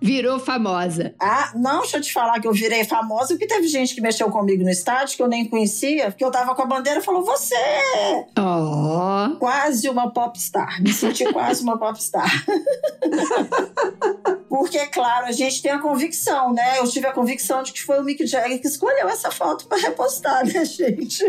[0.00, 1.14] Virou famosa.
[1.20, 4.30] Ah, não, deixa eu te falar que eu virei famosa, porque teve gente que mexeu
[4.30, 7.24] comigo no estádio que eu nem conhecia, porque eu tava com a bandeira e falou:
[7.24, 7.54] Você!
[8.38, 9.30] Ó.
[9.38, 10.80] Quase uma popstar.
[10.80, 12.28] Me senti quase uma popstar.
[14.48, 16.78] Porque, claro, a gente tem a convicção, né?
[16.78, 19.78] Eu tive a convicção de que foi o Mick Jagger que escolheu essa foto para
[19.78, 21.22] repostar, né, gente?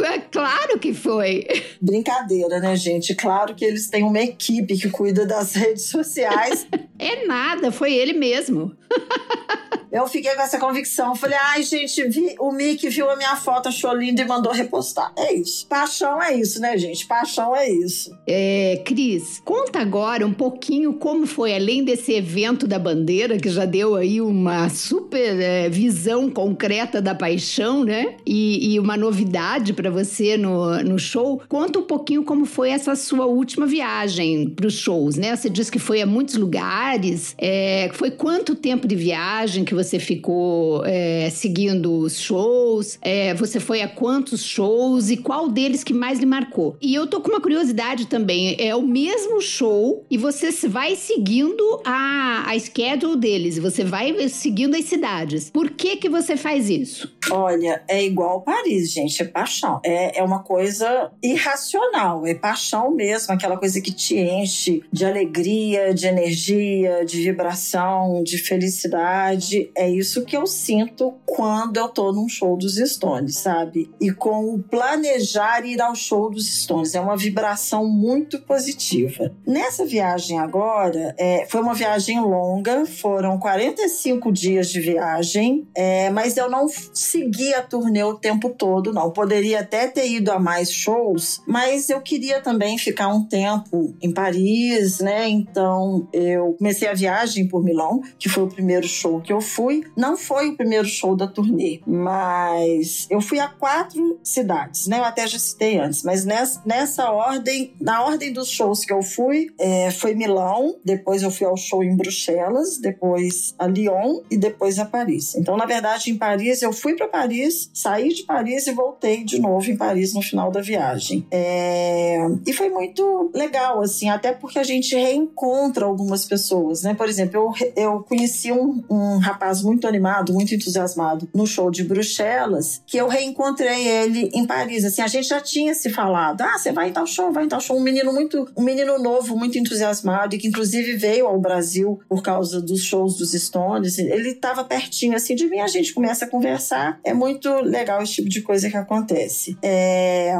[0.00, 1.46] É claro que foi.
[1.80, 3.14] Brincadeira, né, gente?
[3.14, 6.66] Claro que eles têm uma equipe que cuida das redes sociais.
[7.00, 8.74] É nada, foi ele mesmo.
[9.90, 11.14] Eu fiquei com essa convicção.
[11.14, 15.12] Falei, ai, gente, vi, o Mick viu a minha foto, achou linda e mandou repostar.
[15.16, 15.66] É isso.
[15.66, 17.06] Paixão é isso, né, gente?
[17.06, 18.16] Paixão é isso.
[18.26, 23.64] É, Cris, conta agora um pouquinho como foi, além desse evento da bandeira, que já
[23.64, 28.16] deu aí uma super é, visão concreta da paixão, né?
[28.26, 31.40] E, e uma novidade para você no, no show.
[31.48, 35.34] Conta um pouquinho como foi essa sua última viagem para os shows, né?
[35.34, 37.34] Você disse que foi a muitos lugares.
[37.38, 42.98] É, foi quanto tempo de viagem que você ficou é, seguindo os shows?
[43.00, 46.76] É, você foi a quantos shows e qual deles que mais lhe marcou?
[46.80, 48.56] E eu tô com uma curiosidade também.
[48.58, 54.76] É o mesmo show e você vai seguindo a, a schedule deles, você vai seguindo
[54.76, 55.48] as cidades.
[55.50, 57.12] Por que que você faz isso?
[57.30, 59.80] Olha, é igual Paris, gente, é paixão.
[59.84, 65.94] É, é uma coisa irracional, é paixão mesmo, aquela coisa que te enche de alegria,
[65.94, 69.67] de energia, de vibração, de felicidade.
[69.74, 73.90] É isso que eu sinto quando eu tô num show dos Stones, sabe?
[74.00, 76.94] E com o planejar ir ao show dos Stones.
[76.94, 79.32] É uma vibração muito positiva.
[79.46, 86.36] Nessa viagem agora, é, foi uma viagem longa, foram 45 dias de viagem, é, mas
[86.36, 89.10] eu não segui a turnê o tempo todo, não.
[89.10, 94.12] Poderia até ter ido a mais shows, mas eu queria também ficar um tempo em
[94.12, 95.28] Paris, né?
[95.28, 99.82] Então eu comecei a viagem por Milão, que foi o primeiro show que eu fui.
[99.96, 105.00] Não foi o primeiro show da turnê, mas eu fui a quatro cidades, né?
[105.00, 109.02] Eu até já citei antes, mas nessa, nessa ordem, na ordem dos shows que eu
[109.02, 114.36] fui, é, foi Milão, depois eu fui ao show em Bruxelas, depois a Lyon e
[114.36, 115.34] depois a Paris.
[115.34, 119.40] Então, na verdade, em Paris, eu fui para Paris, saí de Paris e voltei de
[119.40, 121.26] novo em Paris no final da viagem.
[121.32, 122.18] É...
[122.46, 126.94] E foi muito legal, assim, até porque a gente reencontra algumas pessoas, né?
[126.94, 131.84] Por exemplo, eu, eu conheci um, um rapaz muito animado, muito entusiasmado no show de
[131.84, 134.84] Bruxelas, que eu reencontrei ele em Paris.
[134.84, 137.48] Assim, a gente já tinha se falado: ah, você vai em tal show, vai em
[137.48, 137.76] tal show.
[137.76, 142.22] Um menino muito, um menino novo, muito entusiasmado, e que inclusive veio ao Brasil por
[142.22, 143.98] causa dos shows dos Stones.
[143.98, 147.00] Ele estava pertinho assim de mim, a gente começa a conversar.
[147.04, 149.56] É muito legal esse tipo de coisa que acontece.
[149.62, 150.34] É,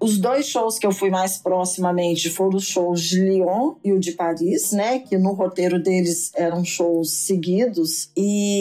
[0.00, 3.98] os dois shows que eu fui mais proximamente foram os shows de Lyon e o
[3.98, 5.00] de Paris, né?
[5.00, 8.10] Que no roteiro deles eram shows seguidos.
[8.16, 8.53] E,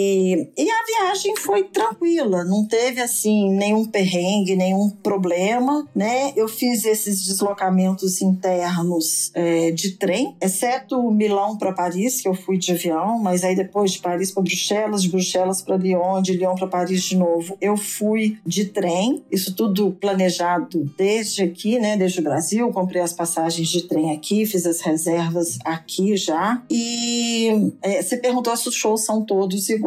[0.57, 6.33] e a viagem foi tranquila, não teve assim nenhum perrengue, nenhum problema, né?
[6.35, 12.57] Eu fiz esses deslocamentos internos é, de trem, exceto Milão para Paris, que eu fui
[12.57, 16.55] de avião, mas aí depois de Paris para Bruxelas, de Bruxelas para Lyon, de Lyon
[16.55, 21.97] para Paris de novo, eu fui de trem, isso tudo planejado desde aqui, né?
[21.97, 26.63] Desde o Brasil, comprei as passagens de trem aqui, fiz as reservas aqui já.
[26.69, 29.82] E é, você perguntou se os shows são todos iguais.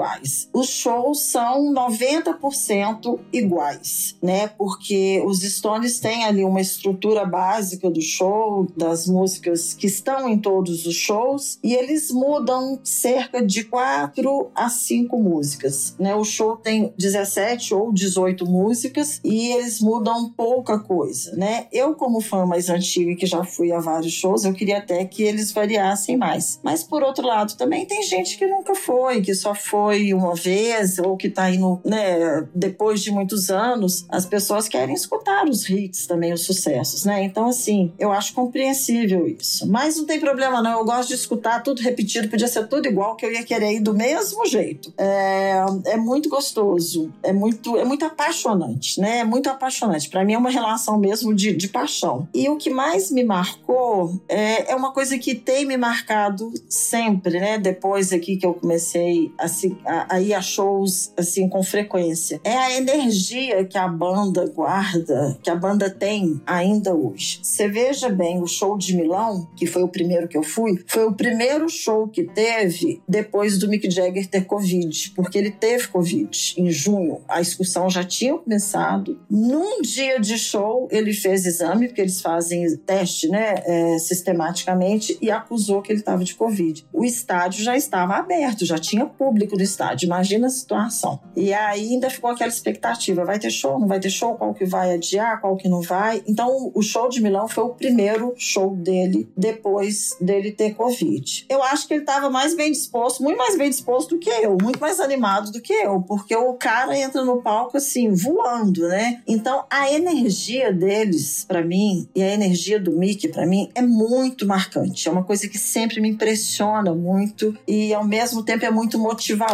[0.53, 4.49] Os shows são 90% iguais, né?
[4.49, 10.39] Porque os Stones têm ali uma estrutura básica do show, das músicas que estão em
[10.39, 16.15] todos os shows, e eles mudam cerca de quatro a cinco músicas, né?
[16.15, 21.67] O show tem 17 ou 18 músicas e eles mudam pouca coisa, né?
[21.73, 25.23] Eu, como fã mais antiga que já fui a vários shows, eu queria até que
[25.23, 26.61] eles variassem mais.
[26.63, 30.99] Mas por outro lado, também tem gente que nunca foi, que só foi uma vez
[30.99, 36.07] ou que tá indo, né, depois de muitos anos, as pessoas querem escutar os hits
[36.07, 37.23] também, os sucessos, né?
[37.23, 39.67] Então, assim, eu acho compreensível isso.
[39.69, 40.79] Mas não tem problema, não.
[40.79, 43.81] Eu gosto de escutar tudo repetido, podia ser tudo igual, que eu ia querer ir
[43.81, 44.93] do mesmo jeito.
[44.99, 49.19] É, é muito gostoso, é muito, é muito apaixonante, né?
[49.19, 50.09] É muito apaixonante.
[50.09, 52.29] Para mim é uma relação mesmo de, de paixão.
[52.35, 57.39] E o que mais me marcou é, é uma coisa que tem me marcado sempre,
[57.39, 57.59] né?
[57.59, 59.49] Depois aqui que eu comecei a,
[59.85, 62.41] a, a a shows assim com frequência.
[62.45, 67.41] É a energia que a banda guarda, que a banda tem ainda hoje.
[67.43, 71.05] Você veja bem, o show de Milão, que foi o primeiro que eu fui, foi
[71.05, 76.55] o primeiro show que teve depois do Mick Jagger ter Covid, porque ele teve Covid
[76.59, 77.21] em junho.
[77.29, 79.19] A excursão já tinha começado.
[79.31, 85.31] Num dia de show, ele fez exame, porque eles fazem teste, né, é, sistematicamente, e
[85.31, 86.87] acusou que ele estava de Covid.
[86.93, 90.07] O estádio já estava aberto, já tinha público no estádio.
[90.07, 91.21] Imagina a situação.
[91.35, 94.35] E aí ainda ficou aquela expectativa: vai ter show, não vai ter show?
[94.35, 96.23] Qual que vai adiar, qual que não vai?
[96.27, 101.47] Então, o show de Milão foi o primeiro show dele depois dele ter Covid.
[101.49, 104.57] Eu acho que ele estava mais bem disposto, muito mais bem disposto do que eu,
[104.61, 109.23] muito mais animado do que eu, porque o cara entra no palco assim, voando, né?
[109.27, 114.47] Então, a energia deles, para mim, e a energia do Mickey, para mim, é muito
[114.47, 115.09] marcante.
[115.09, 119.46] É uma coisa que sempre me impressiona muito e, ao mesmo tempo, é muito motivadora,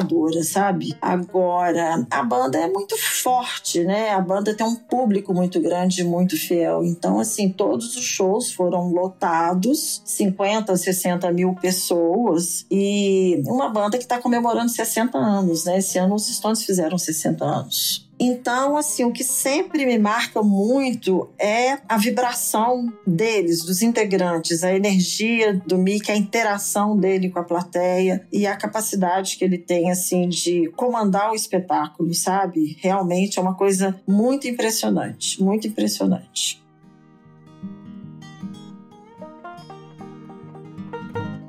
[0.42, 0.96] sabe?
[1.00, 4.11] Agora, a banda é muito forte, né?
[4.11, 6.85] A banda tem um público muito grande, muito fiel.
[6.85, 14.05] Então, assim, todos os shows foram lotados, 50, 60 mil pessoas, e uma banda que
[14.05, 15.78] está comemorando 60 anos, né?
[15.78, 18.12] Esse ano os Stones fizeram 60 anos.
[18.25, 24.73] Então, assim, o que sempre me marca muito é a vibração deles, dos integrantes, a
[24.73, 29.91] energia do Mickey, a interação dele com a plateia e a capacidade que ele tem,
[29.91, 32.77] assim, de comandar o espetáculo, sabe?
[32.79, 36.62] Realmente é uma coisa muito impressionante, muito impressionante.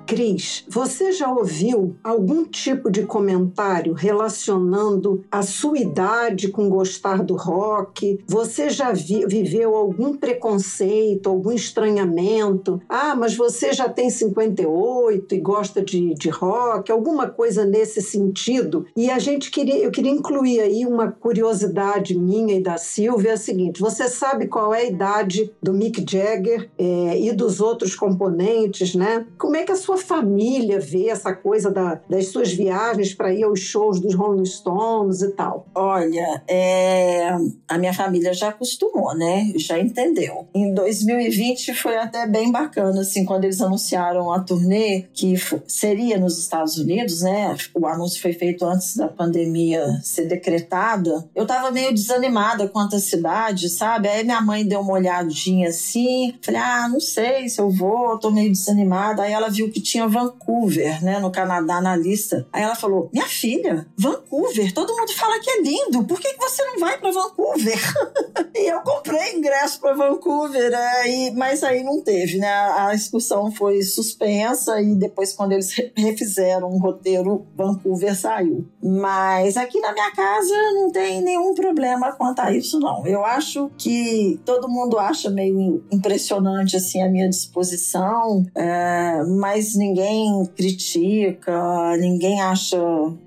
[0.06, 7.36] Cris, você já ouviu algum tipo de comentário relacionando a sua idade com gostar do
[7.36, 8.20] rock?
[8.28, 12.82] Você já vi, viveu algum preconceito, algum estranhamento?
[12.88, 16.92] Ah, mas você já tem 58 e gosta de, de rock?
[16.92, 18.86] Alguma coisa nesse sentido?
[18.96, 23.34] E a gente queria, eu queria incluir aí uma curiosidade minha e da Silvia, é
[23.34, 27.96] a seguinte: você sabe qual é a idade do Mick Jagger é, e dos outros
[27.96, 29.26] componentes, né?
[29.38, 33.44] Como é que a sua família vê essa coisa da, das suas viagens para ir
[33.44, 35.68] aos shows dos Rolling Stones e tal?
[35.74, 37.30] Olha, é,
[37.68, 39.52] a minha família já acostumou, né?
[39.56, 40.48] Já entendeu.
[40.54, 45.36] Em 2020 foi até bem bacana, assim, quando eles anunciaram a turnê, que
[45.68, 47.56] seria nos Estados Unidos, né?
[47.74, 51.28] O anúncio foi feito antes da pandemia ser decretada.
[51.36, 54.08] Eu tava meio desanimada quanto à cidade, sabe?
[54.08, 58.32] Aí minha mãe deu uma olhadinha assim, falei, ah, não sei se eu vou, tô
[58.32, 59.24] meio desanimada.
[59.24, 62.48] Aí ela viu que tinha Vancouver, né, no Canadá, na lista.
[62.52, 66.64] Aí ela falou: Minha filha, Vancouver, todo mundo fala que é lindo, por que, você
[66.66, 67.80] não vai para Vancouver?
[68.56, 72.52] e eu comprei ingresso para Vancouver, né, e, mas aí não teve, né?
[72.52, 78.66] A excursão foi suspensa e depois, quando eles refizeram o roteiro, Vancouver saiu.
[78.82, 83.06] Mas aqui na minha casa não tem nenhum problema quanto a isso, não.
[83.06, 90.46] Eu acho que todo mundo acha meio impressionante assim a minha disposição, é, mas ninguém
[90.56, 92.78] critica, ninguém acha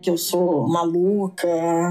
[0.00, 1.46] que eu sou maluca,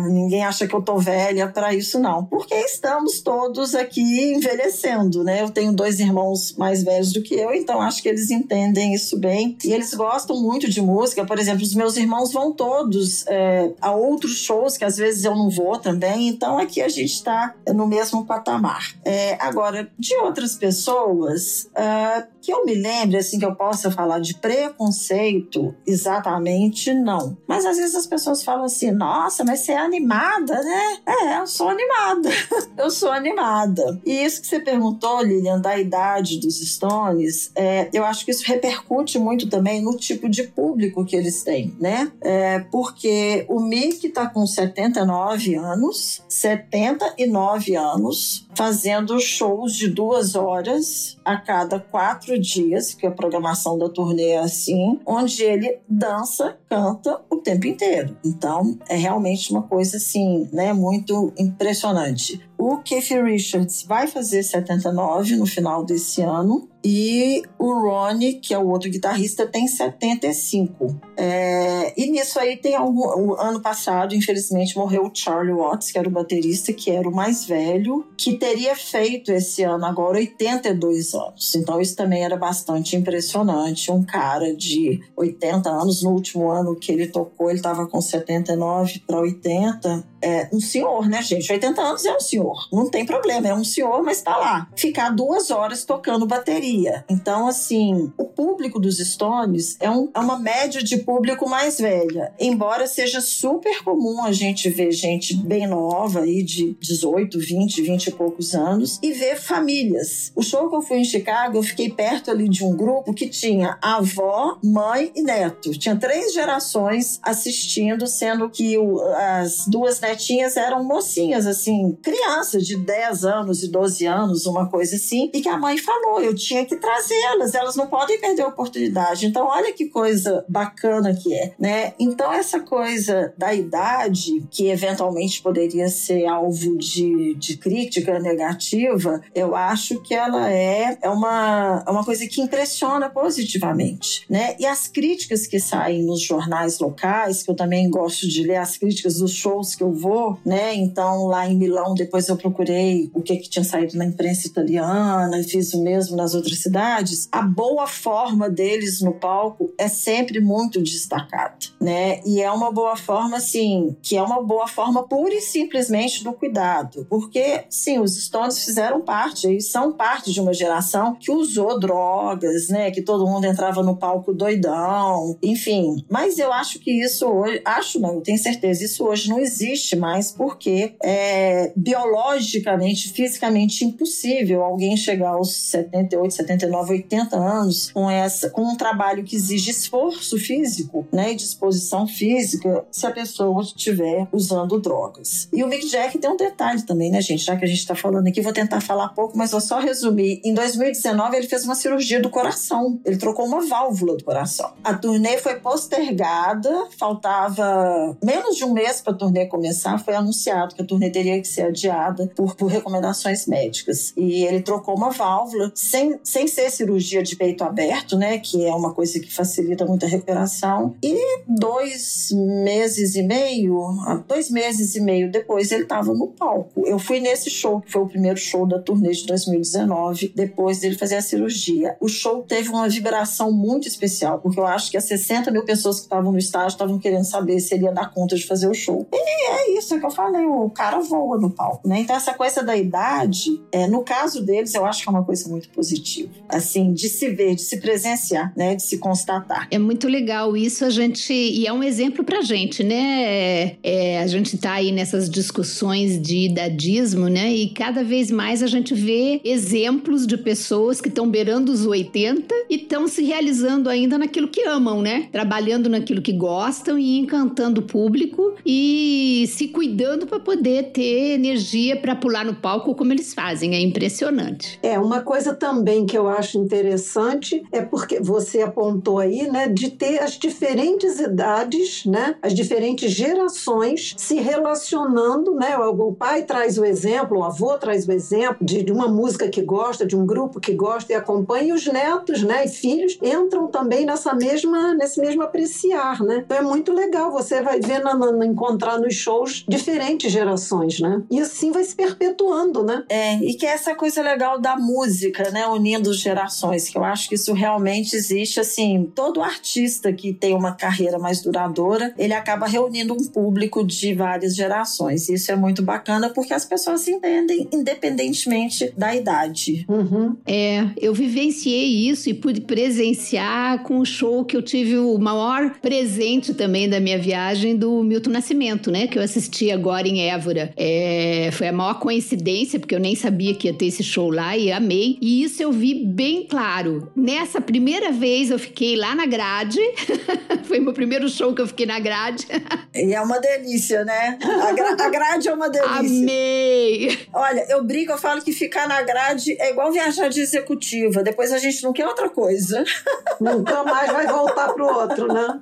[0.09, 2.25] ninguém acha que eu tô velha para isso, não.
[2.25, 5.41] Porque estamos todos aqui envelhecendo, né?
[5.41, 9.17] Eu tenho dois irmãos mais velhos do que eu, então acho que eles entendem isso
[9.17, 9.57] bem.
[9.63, 11.25] E eles gostam muito de música.
[11.25, 15.35] Por exemplo, os meus irmãos vão todos é, a outros shows que às vezes eu
[15.35, 16.27] não vou também.
[16.27, 18.95] Então aqui a gente está no mesmo patamar.
[19.03, 24.19] É, agora, de outras pessoas, uh, que eu me lembre, assim, que eu possa falar
[24.19, 27.35] de preconceito, exatamente não.
[27.47, 30.97] Mas às vezes as pessoas falam assim: nossa, mas você é animada, né?
[31.07, 32.29] É, eu sou animada.
[32.77, 33.99] eu sou animada.
[34.05, 38.45] E isso que você perguntou, Lilian, da idade dos Stones, é, eu acho que isso
[38.45, 42.11] repercute muito também no tipo de público que eles têm, né?
[42.21, 51.17] É, porque o Mick tá com 79 anos, 79 anos, fazendo shows de duas horas
[51.23, 57.21] a cada quatro dias, que a programação da turnê é assim, onde ele dança, canta
[57.29, 58.17] o tempo inteiro.
[58.23, 62.41] Então, é realmente uma coisa assim, né, muito impressionante.
[62.57, 68.59] O Keith Richards vai fazer 79 no final desse ano e o Ronnie, que é
[68.59, 70.95] o outro guitarrista, tem 75.
[71.17, 73.01] É, e nisso aí tem algum.
[73.01, 77.11] O ano passado, infelizmente, morreu o Charlie Watts, que era o baterista, que era o
[77.11, 81.55] mais velho, que teria feito esse ano agora 82 anos.
[81.55, 83.91] Então isso também era bastante impressionante.
[83.91, 89.01] Um cara de 80 anos, no último ano que ele tocou, ele estava com 79
[89.07, 90.14] para 80.
[90.25, 91.51] É um senhor, né, gente?
[91.51, 92.67] 80 anos é um senhor.
[92.71, 94.67] Não tem problema, é um senhor, mas tá lá.
[94.75, 100.39] Ficar duas horas tocando bateria então, assim, o público dos Stones é, um, é uma
[100.39, 102.33] média de público mais velha.
[102.39, 108.07] Embora seja super comum a gente ver gente bem nova aí de 18, 20, 20
[108.07, 110.31] e poucos anos e ver famílias.
[110.35, 113.27] O show que eu fui em Chicago, eu fiquei perto ali de um grupo que
[113.27, 115.71] tinha avó, mãe e neto.
[115.71, 120.14] Tinha três gerações assistindo, sendo que o, as duas netinhas
[120.57, 125.49] eram mocinhas, assim, crianças de 10 anos e 12 anos, uma coisa assim, e que
[125.49, 129.25] a mãe falou: eu tinha que trazê-las, elas não podem perder a oportunidade.
[129.25, 131.93] Então, olha que coisa bacana que é, né?
[131.99, 139.55] Então, essa coisa da idade, que eventualmente poderia ser alvo de, de crítica negativa, eu
[139.55, 144.55] acho que ela é, é, uma, é uma coisa que impressiona positivamente, né?
[144.59, 148.77] E as críticas que saem nos jornais locais, que eu também gosto de ler as
[148.77, 150.04] críticas dos shows que eu vou,
[150.45, 150.73] né?
[150.75, 155.43] Então, lá em Milão, depois eu procurei o que, que tinha saído na imprensa italiana,
[155.43, 160.81] fiz o mesmo nas outras cidades, a boa forma deles no palco é sempre muito
[160.81, 162.19] destacada, né?
[162.25, 166.33] E é uma boa forma, assim, que é uma boa forma pura e simplesmente do
[166.33, 167.05] cuidado.
[167.09, 172.69] Porque, sim, os Stones fizeram parte, eles são parte de uma geração que usou drogas,
[172.69, 172.91] né?
[172.91, 176.03] Que todo mundo entrava no palco doidão, enfim.
[176.09, 179.84] Mas eu acho que isso hoje, acho não, eu tenho certeza, isso hoje não existe
[179.85, 188.09] existe mais porque é biologicamente, fisicamente impossível alguém chegar aos 78, 79, 80 anos com
[188.09, 193.61] essa com um trabalho que exige esforço físico, né, e disposição física, se a pessoa
[193.61, 195.47] estiver usando drogas.
[195.53, 197.43] E o Mick Jack tem um detalhe também, né, gente?
[197.43, 200.41] Já que a gente está falando aqui, vou tentar falar pouco, mas vou só resumir.
[200.43, 202.99] Em 2019 ele fez uma cirurgia do coração.
[203.05, 204.73] Ele trocou uma válvula do coração.
[204.83, 209.74] A turnê foi postergada, faltava menos de um mês para a turnê começar.
[209.99, 214.13] Foi anunciado que a turnê teria que ser adiada por, por recomendações médicas.
[214.17, 218.37] E ele trocou uma válvula sem, sem ser cirurgia de peito aberto, né?
[218.39, 220.95] Que é uma coisa que facilita muito a recuperação.
[221.03, 221.15] E
[221.47, 223.89] dois meses e meio,
[224.27, 226.85] dois meses e meio depois, ele estava no palco.
[226.85, 230.97] Eu fui nesse show, que foi o primeiro show da turnê de 2019, depois dele
[230.97, 231.95] fazer a cirurgia.
[231.99, 235.97] O show teve uma vibração muito especial, porque eu acho que as 60 mil pessoas
[235.97, 238.73] que estavam no estádio estavam querendo saber se ele ia dar conta de fazer o
[238.73, 239.05] show.
[239.13, 241.99] E é isso que eu falei, o cara voa no palco, né?
[241.99, 245.49] Então essa coisa da idade, é, no caso deles, eu acho que é uma coisa
[245.49, 246.29] muito positiva.
[246.49, 248.75] Assim, de se ver, de se presenciar, né?
[248.75, 249.67] De se constatar.
[249.71, 251.33] É muito legal isso, a gente.
[251.33, 253.77] E é um exemplo pra gente, né?
[253.83, 257.53] É, a gente tá aí nessas discussões de idadismo, né?
[257.53, 262.53] E cada vez mais a gente vê exemplos de pessoas que estão beirando os 80
[262.69, 265.27] e estão se realizando ainda naquilo que amam, né?
[265.31, 271.95] Trabalhando naquilo que gostam e encantando o público e se cuidando para poder ter energia
[271.95, 273.73] para pular no palco como eles fazem.
[273.73, 274.77] É impressionante.
[274.83, 279.91] É, uma coisa também que eu acho interessante é porque você apontou aí, né, de
[279.91, 285.77] ter as diferentes idades, né, as diferentes gerações se relacionando, né?
[285.77, 289.61] O pai traz o exemplo, o avô traz o exemplo de, de uma música que
[289.61, 293.67] gosta, de um grupo que gosta e acompanha, e os netos, né, e filhos entram
[293.67, 296.43] também nessa mesma, nesse mesmo apreciar, né?
[296.45, 301.21] Então é muito legal, você vai ver, na, na, encontrar nos shows diferentes gerações, né?
[301.29, 303.03] E assim vai se perpetuando, né?
[303.09, 307.29] É, e que é essa coisa legal da música, né, unindo gerações, que eu acho
[307.29, 312.67] que isso realmente existe, assim, todo artista que tem uma carreira mais duradoura, ele acaba
[312.67, 315.29] reunindo um público de várias gerações.
[315.29, 319.85] Isso é muito bacana porque as pessoas se entendem independentemente da idade.
[319.87, 320.35] Uhum.
[320.45, 325.71] É, eu vivenciei isso e pude presenciar com o show que eu tive o maior
[325.79, 329.07] presente também da minha viagem do Milton Nascimento, né?
[329.07, 329.34] Que eu assisti
[329.73, 330.73] agora em Évora.
[330.75, 334.57] É, foi a maior coincidência, porque eu nem sabia que ia ter esse show lá
[334.57, 335.17] e amei.
[335.21, 337.11] E isso eu vi bem claro.
[337.15, 339.79] Nessa primeira vez eu fiquei lá na grade.
[340.65, 342.47] foi meu primeiro show que eu fiquei na grade.
[342.93, 344.37] e é uma delícia, né?
[344.41, 345.99] A, gra a grade é uma delícia.
[345.99, 347.19] Amei!
[347.33, 351.23] Olha, eu brinco, eu falo que ficar na grade é igual viajar de executiva.
[351.23, 352.83] Depois a gente não quer outra coisa.
[353.39, 355.59] Nunca mais vai voltar pro outro, né?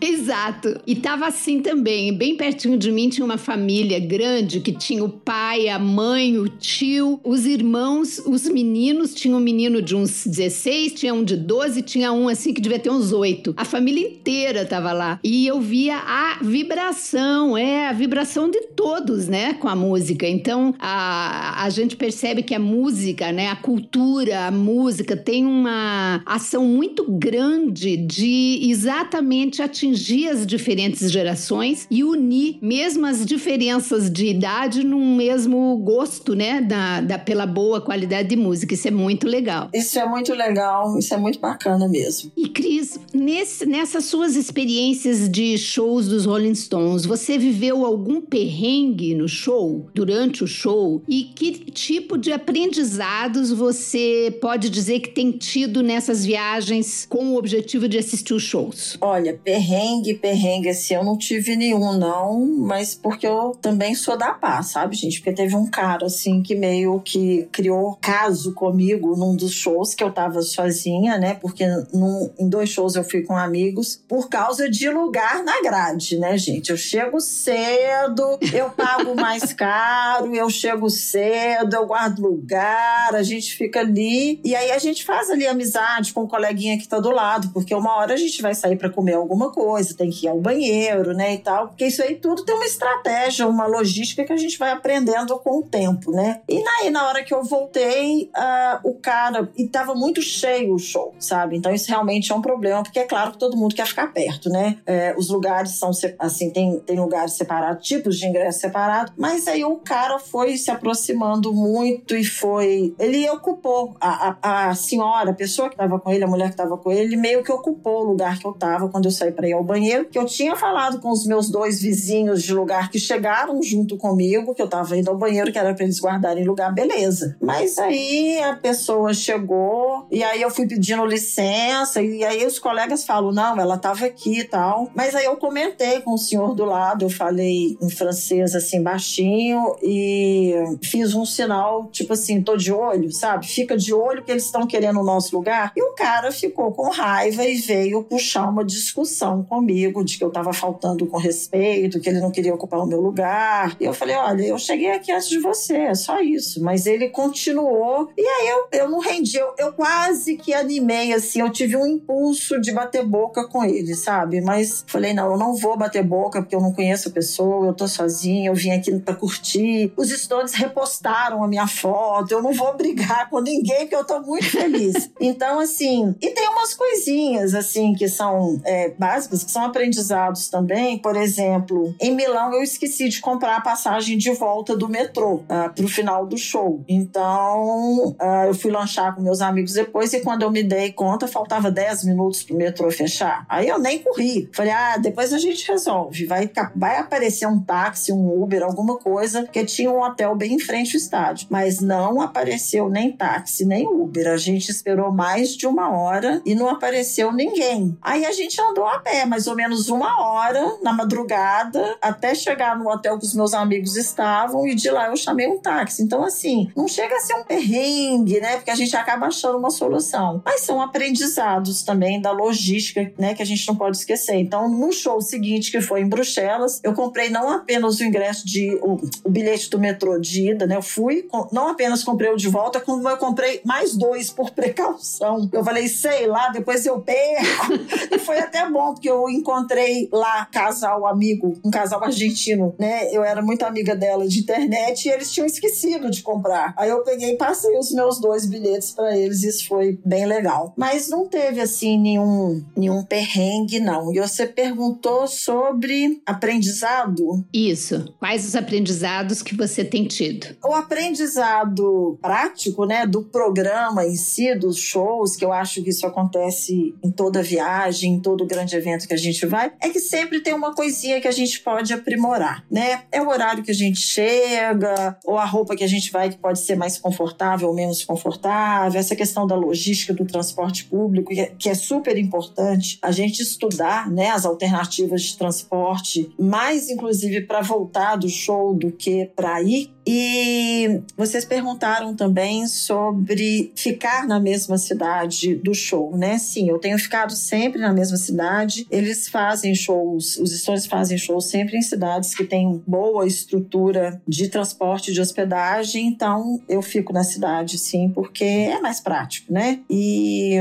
[0.00, 0.80] Exato.
[0.86, 2.16] E tava assim também.
[2.16, 6.48] Bem pertinho de mim tinha uma família grande que tinha o pai, a mãe, o
[6.48, 9.14] tio, os irmãos, os meninos.
[9.14, 12.78] Tinha um menino de uns 16, tinha um de 12, tinha um assim que devia
[12.78, 13.52] ter uns 8.
[13.58, 15.20] A família inteira tava lá.
[15.22, 20.26] E eu via a vibração, é, a vibração de todos, né, com a música.
[20.26, 26.22] Então, a, a gente percebe que a música, né, a cultura, a música tem uma
[26.24, 34.26] ação muito grande de exatamente atingir as diferentes gerações e unir mesmo as diferenças de
[34.26, 38.74] idade num mesmo gosto, né, da, da pela boa qualidade de música.
[38.74, 39.68] Isso é muito legal.
[39.72, 42.30] Isso é muito legal, isso é muito bacana mesmo.
[42.36, 49.14] E Cris, nesse, nessas suas experiências de shows dos Rolling Stones, você viveu algum perrengue
[49.14, 51.02] no show, durante o show?
[51.08, 57.36] E que tipo de aprendizados você pode dizer que tem tido nessas viagens com o
[57.36, 58.96] objetivo de assistir os shows?
[59.00, 64.32] Olha, perrengue, perrengue, assim, eu não tive nenhum, não, mas porque eu também sou da
[64.32, 65.18] paz, sabe, gente?
[65.18, 70.02] Porque teve um cara, assim, que meio que criou caso comigo num dos shows que
[70.02, 71.34] eu tava sozinha, né?
[71.34, 76.18] Porque num, em dois shows eu fui com amigos, por causa de lugar na grade,
[76.18, 76.70] né, gente?
[76.70, 83.54] Eu chego cedo, eu pago mais caro, eu chego cedo, eu guardo lugar, a gente
[83.56, 87.10] fica ali e aí a gente faz ali amizade com o coleguinha que tá do
[87.10, 90.28] lado, porque uma hora a gente vai sair para comer alguma coisa, tem que ir
[90.28, 94.32] ao banheiro, né, e tal, porque isso aí tudo tem uma estratégia, uma logística que
[94.32, 96.40] a gente vai aprendendo com o tempo, né?
[96.48, 100.78] E aí na hora que eu voltei, uh, o cara e tava muito cheio o
[100.78, 101.56] show, sabe?
[101.56, 104.50] Então isso realmente é um problema, porque é claro que todo mundo quer ficar perto,
[104.50, 104.76] né?
[104.84, 109.64] É, os lugares são, assim, tem, tem lugares separados, tipos de ingresso separados, mas aí
[109.64, 112.92] o cara foi se aproximando muito e foi.
[112.98, 116.54] Ele ocupou a, a, a senhora, a pessoa que estava com ele, a mulher que
[116.54, 119.48] estava com ele, meio que ocupou o lugar que eu estava quando eu saí para
[119.48, 122.98] ir ao banheiro, que eu tinha falado com os meus dois vizinhos de lugar que
[122.98, 126.72] chegaram junto comigo, que eu estava indo ao banheiro, que era para eles guardarem lugar,
[126.72, 127.36] beleza.
[127.40, 133.04] Mas aí a pessoa chegou e aí eu fui pedindo licença e aí os colegas
[133.04, 134.90] falam: "Não, ela estava aqui e tal".
[134.94, 139.76] Mas aí eu comentei com o senhor do lado, eu falei em francês assim baixinho
[139.82, 143.46] e fiz um sinal tipo assim, tô de olho, sabe?
[143.46, 145.72] Fica de olho que eles estão querendo o nosso lugar.
[145.76, 150.28] E o cara ficou com raiva e veio puxar uma discussão comigo de que eu
[150.28, 153.76] estava faltando com respeito, que ele não queria ocupar o meu lugar.
[153.80, 156.62] E eu falei: olha, eu cheguei aqui antes de você, é só isso.
[156.62, 158.08] Mas ele continuou.
[158.16, 161.84] E aí eu, eu não rendi, eu, eu quase que animei, assim, eu tive um
[161.84, 164.40] impulso de bater boca com ele, sabe?
[164.40, 167.74] Mas falei: não, eu não vou bater boca porque eu não conheço a pessoa, eu
[167.74, 169.92] tô sozinha, eu vim aqui para curtir.
[169.96, 174.20] Os estudantes repostaram a minha foto, eu não vou brigar com ninguém porque eu tô
[174.20, 175.10] muito feliz.
[175.20, 180.98] então, assim, e tem umas coisinhas, assim, que são é, básicas, que são aprendizados também.
[180.98, 185.72] Por exemplo, em Milão eu esqueci de comprar a passagem de volta do metrô uh,
[185.74, 186.84] pro final do show.
[186.88, 191.26] Então, uh, eu fui lanchar com meus amigos depois e quando eu me dei conta,
[191.28, 193.44] faltava 10 minutos pro metrô fechar.
[193.48, 194.48] Aí eu nem corri.
[194.52, 196.26] Falei, ah, depois a gente resolve.
[196.26, 200.58] Vai, vai aparecer um táxi, um Uber, alguma coisa, porque tinha um hotel bem em
[200.58, 201.48] frente ao estádio.
[201.50, 204.28] Mas não apareceu nem táxi, nem Uber.
[204.28, 207.96] A gente esperou mais de uma hora e não apareceu ninguém.
[208.00, 212.78] Aí a gente andou a pé, mais ou menos uma hora na madrugada, até chegar
[212.78, 216.02] no hotel que os meus amigos estavam, e de lá eu chamei um táxi.
[216.02, 218.56] Então, assim, não chega a ser um perrengue, né?
[218.56, 220.42] Porque a gente acaba achando uma solução.
[220.44, 223.34] Mas são aprendizados também da logística, né?
[223.34, 224.36] Que a gente não pode esquecer.
[224.36, 228.78] Então, no show seguinte, que foi em Bruxelas, eu comprei não apenas o ingresso de.
[228.82, 230.76] o, o bilhete do metrô de ida, né?
[230.76, 235.48] Eu fui, não apenas comprei o de volta, como eu comprei mais dois por precaução.
[235.52, 237.72] Eu falei, sei lá, depois eu perco.
[238.10, 243.12] e foi até bom, porque eu encontrei lá casal amigo, um casal argentino, né?
[243.12, 246.72] Eu era muito amiga dela de internet e eles tinham esquecido de comprar.
[246.74, 250.24] Aí eu peguei e passei os meus dois bilhetes para eles e isso foi bem
[250.24, 250.72] legal.
[250.74, 254.10] Mas não teve assim nenhum, nenhum perrengue, não.
[254.10, 257.44] E você perguntou sobre aprendizado?
[257.52, 258.14] Isso.
[258.18, 260.56] Quais os aprendizados que você tem tido?
[260.64, 266.06] O aprendizado prático, né, do programa em si, dos shows, que eu acho que isso
[266.06, 270.40] acontece em toda viagem, em todo grande evento que a gente vai, é que sempre
[270.40, 273.02] tem uma coisinha que a gente pode aprimorar, né?
[273.10, 276.38] É o horário que a gente chega, ou a roupa que a gente vai que
[276.38, 281.40] pode ser mais confortável ou menos confortável, essa questão da logística do transporte público, que
[281.40, 287.62] é, é super importante a gente estudar, né, as alternativas de transporte, mais inclusive para
[287.62, 289.96] voltar do show do que para ir.
[290.08, 296.38] E vocês perguntaram também sobre ficar na mesma cidade do show, né?
[296.38, 298.86] Sim, eu tenho ficado sempre na mesma cidade.
[298.88, 304.48] Eles fazem shows, os estores fazem shows sempre em cidades que têm boa estrutura de
[304.48, 309.80] transporte de hospedagem, então eu fico na cidade, sim, porque é mais prático, né?
[309.88, 310.56] E,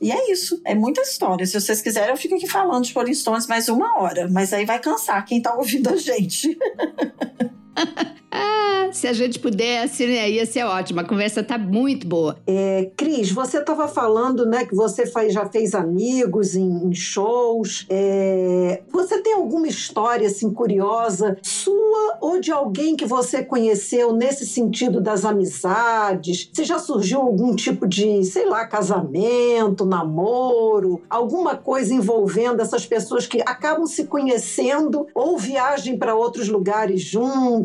[0.00, 1.46] e é isso, é muita história.
[1.46, 3.12] Se vocês quiserem, eu fico aqui falando de Rolling
[3.48, 6.56] mais uma hora, mas aí vai cansar quem tá ouvindo a gente.
[8.30, 10.30] ah, se a gente pudesse, né?
[10.30, 11.00] Ia ser ótimo.
[11.00, 12.36] A conversa tá muito boa.
[12.46, 17.86] É, Cris, você estava falando, né, que você faz, já fez amigos em, em shows.
[17.88, 24.46] É, você tem alguma história assim curiosa sua ou de alguém que você conheceu nesse
[24.46, 26.50] sentido das amizades?
[26.52, 33.26] Se já surgiu algum tipo de, sei lá, casamento, namoro, alguma coisa envolvendo essas pessoas
[33.26, 37.59] que acabam se conhecendo ou viagem para outros lugares juntos?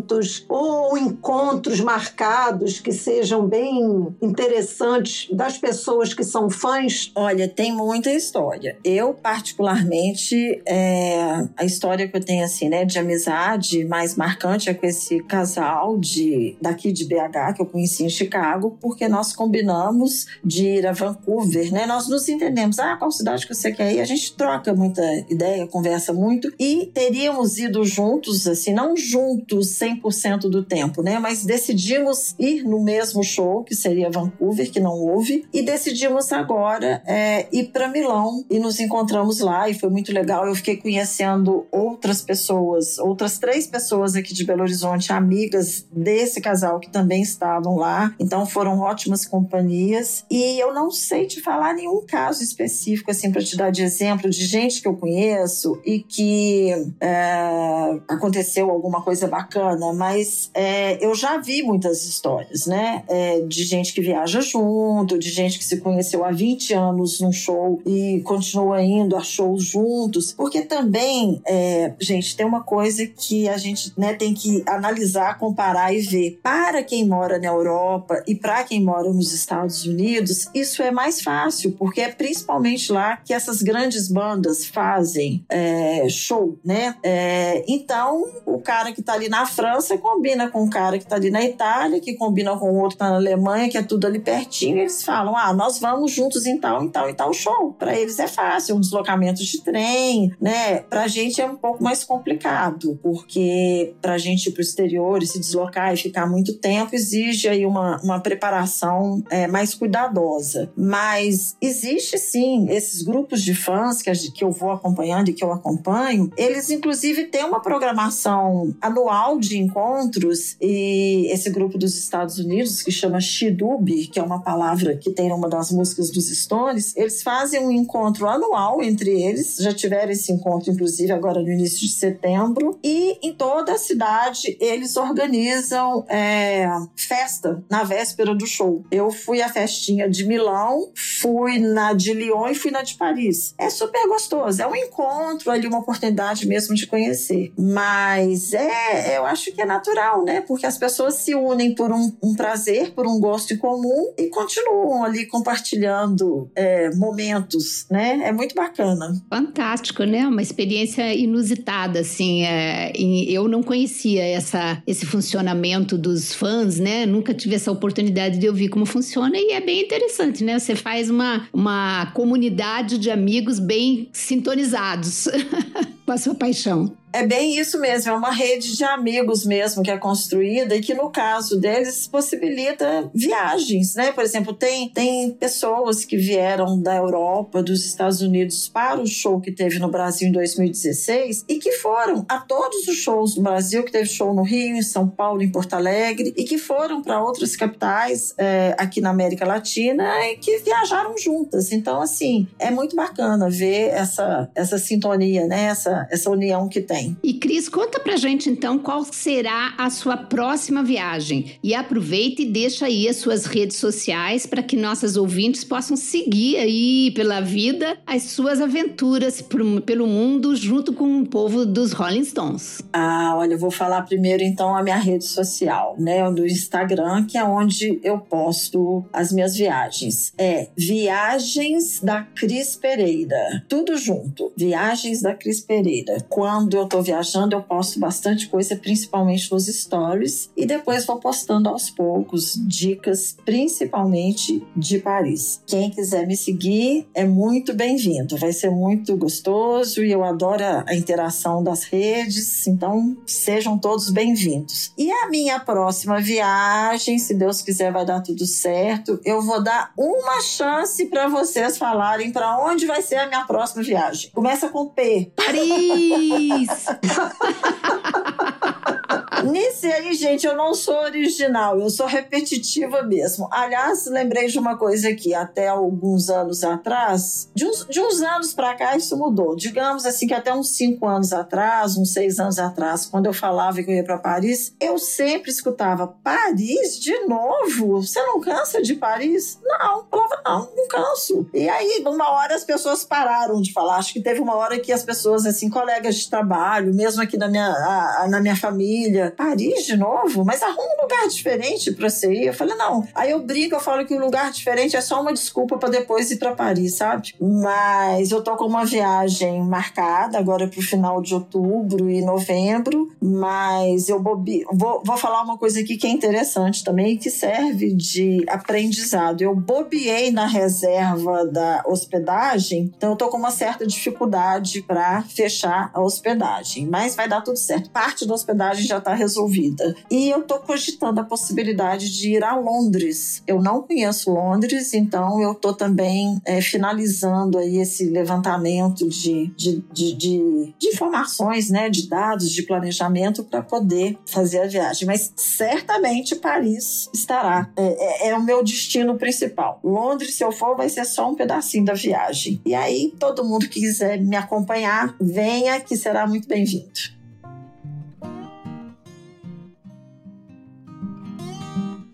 [0.50, 7.12] Ou encontros marcados que sejam bem interessantes das pessoas que são fãs?
[7.16, 8.78] Olha, tem muita história.
[8.84, 14.74] Eu, particularmente, é, a história que eu tenho, assim, né, de amizade mais marcante é
[14.74, 20.28] com esse casal de, daqui de BH, que eu conheci em Chicago, porque nós combinamos
[20.44, 21.86] de ir a Vancouver, né?
[21.86, 22.80] Nós nos entendemos.
[22.80, 24.02] Ah, qual cidade que você quer ir?
[24.02, 26.52] A gente troca muita ideia, conversa muito.
[26.60, 31.20] E teríamos ido juntos, assim, não juntos 100% do tempo, né?
[31.20, 37.02] Mas decidimos ir no mesmo show, que seria Vancouver, que não houve, e decidimos agora
[37.06, 40.48] é, ir para Milão e nos encontramos lá e foi muito legal.
[40.48, 46.80] Eu fiquei conhecendo outras pessoas, outras três pessoas aqui de Belo Horizonte, amigas desse casal
[46.80, 48.14] que também estavam lá.
[48.20, 53.44] Então foram ótimas companhias e eu não sei te falar nenhum caso específico assim para
[53.44, 59.28] te dar de exemplo de gente que eu conheço e que é, aconteceu alguma coisa
[59.28, 63.04] bacana, mas é, eu já vi muitas histórias, né?
[63.08, 67.32] É, de gente que viaja junto, de gente que se conheceu há 20 anos num
[67.32, 73.48] show e continua indo a shows juntos, porque também, é, gente, tem uma coisa que
[73.50, 76.40] a gente né, tem que analisar, comparar e ver.
[76.42, 81.22] Para quem mora na Europa e para quem mora nos Estados Unidos, isso é mais
[81.22, 86.96] fácil, porque é principalmente lá que essas grandes bandas fazem é, show, né?
[87.04, 89.65] É, então, o cara que tá ali na França
[89.98, 93.10] combina com o cara que tá ali na Itália, que combina com outro que tá
[93.10, 96.84] na Alemanha, que é tudo ali pertinho, eles falam: ah, nós vamos juntos em tal,
[96.84, 97.74] em tal, em tal show.
[97.74, 100.80] Para eles é fácil, um deslocamento de trem, né?
[100.80, 105.40] Pra gente é um pouco mais complicado, porque pra gente ir pro exterior e se
[105.40, 110.72] deslocar e ficar muito tempo exige aí uma, uma preparação é, mais cuidadosa.
[110.76, 115.52] Mas existe sim esses grupos de fãs que, que eu vou acompanhando e que eu
[115.52, 122.82] acompanho, eles inclusive têm uma programação anual de encontros e esse grupo dos Estados Unidos
[122.82, 127.22] que chama Shidub, que é uma palavra que tem uma das músicas dos Stones, eles
[127.24, 131.90] fazem um encontro anual entre eles, já tiveram esse encontro inclusive agora no início de
[131.90, 138.84] setembro e em toda a cidade eles organizam é, festa na véspera do show.
[138.92, 143.54] Eu fui à festinha de Milão, fui na de Lyon e fui na de Paris.
[143.58, 147.52] É super gostoso, é um encontro ali, uma oportunidade mesmo de conhecer.
[147.58, 150.42] Mas é, eu acho que é natural, né?
[150.42, 154.28] Porque as pessoas se unem por um, um prazer, por um gosto em comum e
[154.30, 158.22] continuam ali compartilhando é, momentos, né?
[158.24, 159.14] É muito bacana.
[159.30, 160.28] Fantástico, né?
[160.28, 162.44] Uma experiência inusitada, assim.
[162.44, 167.06] É, eu não conhecia essa, esse funcionamento dos fãs, né?
[167.06, 170.58] Nunca tive essa oportunidade de ouvir como funciona e é bem interessante, né?
[170.60, 175.28] Você faz uma, uma comunidade de amigos bem sintonizados
[176.06, 176.96] com a sua paixão.
[177.16, 180.94] É bem isso mesmo, é uma rede de amigos mesmo que é construída e que
[180.94, 184.12] no caso deles possibilita viagens, né?
[184.12, 189.40] Por exemplo, tem, tem pessoas que vieram da Europa, dos Estados Unidos para o show
[189.40, 193.86] que teve no Brasil em 2016 e que foram a todos os shows do Brasil,
[193.86, 197.24] que teve show no Rio, em São Paulo, em Porto Alegre e que foram para
[197.24, 201.72] outras capitais é, aqui na América Latina e que viajaram juntas.
[201.72, 205.68] Então, assim, é muito bacana ver essa, essa sintonia, né?
[205.68, 207.05] Essa, essa união que tem.
[207.24, 211.54] E Cris, conta pra gente então qual será a sua próxima viagem.
[211.64, 216.58] E aproveita e deixa aí as suas redes sociais para que nossas ouvintes possam seguir
[216.58, 219.44] aí pela vida as suas aventuras
[219.86, 222.82] pelo mundo junto com o povo dos Rolling Stones.
[222.94, 227.38] Ah, olha, eu vou falar primeiro então a minha rede social, né, do Instagram, que
[227.38, 230.34] é onde eu posto as minhas viagens.
[230.38, 233.64] É Viagens da Cris Pereira.
[233.68, 234.52] Tudo junto.
[234.56, 236.18] Viagens da Cris Pereira.
[236.30, 241.70] Quando eu tô viajando, eu posto bastante coisa, principalmente nos stories, e depois vou postando
[241.70, 245.62] aos poucos dicas, principalmente de Paris.
[245.66, 250.96] Quem quiser me seguir é muito bem-vindo, vai ser muito gostoso e eu adoro a
[250.96, 254.94] interação das redes, então sejam todos bem-vindos.
[254.98, 259.20] E a minha próxima viagem, se Deus quiser, vai dar tudo certo.
[259.24, 263.84] Eu vou dar uma chance para vocês falarem para onde vai ser a minha próxima
[263.84, 264.32] viagem.
[264.32, 265.32] Começa com P.
[265.36, 266.75] Paris!
[269.46, 273.48] Nesse aí, gente, eu não sou original, eu sou repetitiva mesmo.
[273.52, 278.54] Aliás, lembrei de uma coisa aqui, até alguns anos atrás, de uns, de uns anos
[278.54, 279.56] para cá isso mudou.
[279.56, 283.84] Digamos assim que até uns cinco anos atrás, uns seis anos atrás, quando eu falava
[283.84, 288.02] que eu ia para Paris, eu sempre escutava Paris de novo?
[288.02, 289.60] Você não cansa de Paris?
[289.64, 291.48] Não, não, não canso.
[291.54, 293.98] E aí, uma hora as pessoas pararam de falar.
[293.98, 297.48] Acho que teve uma hora que as pessoas, assim, colegas de trabalho, mesmo aqui na
[297.48, 300.44] minha, a, na minha família, Paris de novo?
[300.46, 302.48] Mas arruma um lugar diferente pra você ir.
[302.48, 303.08] Eu falei, não.
[303.14, 305.90] Aí eu brinco, eu falo que o um lugar diferente é só uma desculpa para
[305.90, 307.34] depois ir para Paris, sabe?
[307.40, 314.10] Mas eu tô com uma viagem marcada agora pro final de outubro e novembro, mas
[314.10, 314.66] eu bobi...
[314.72, 319.42] vou, vou falar uma coisa aqui que é interessante também, que serve de aprendizado.
[319.42, 325.90] Eu bobiei na reserva da hospedagem, então eu tô com uma certa dificuldade para fechar
[325.94, 326.55] a hospedagem,
[326.90, 327.90] mas vai dar tudo certo.
[327.90, 329.96] Parte da hospedagem já tá resolvida.
[330.10, 333.42] E eu estou cogitando a possibilidade de ir a Londres.
[333.48, 339.84] Eu não conheço Londres, então eu estou também é, finalizando aí esse levantamento de, de,
[339.92, 345.08] de, de, de informações, né, de dados, de planejamento para poder fazer a viagem.
[345.08, 347.70] Mas certamente Paris estará.
[347.76, 349.80] É, é, é, o meu destino principal.
[349.84, 352.62] Londres, se eu for, vai ser só um pedacinho da viagem.
[352.66, 357.15] E aí, todo mundo que quiser me acompanhar, venha, que será muito bem-vindo.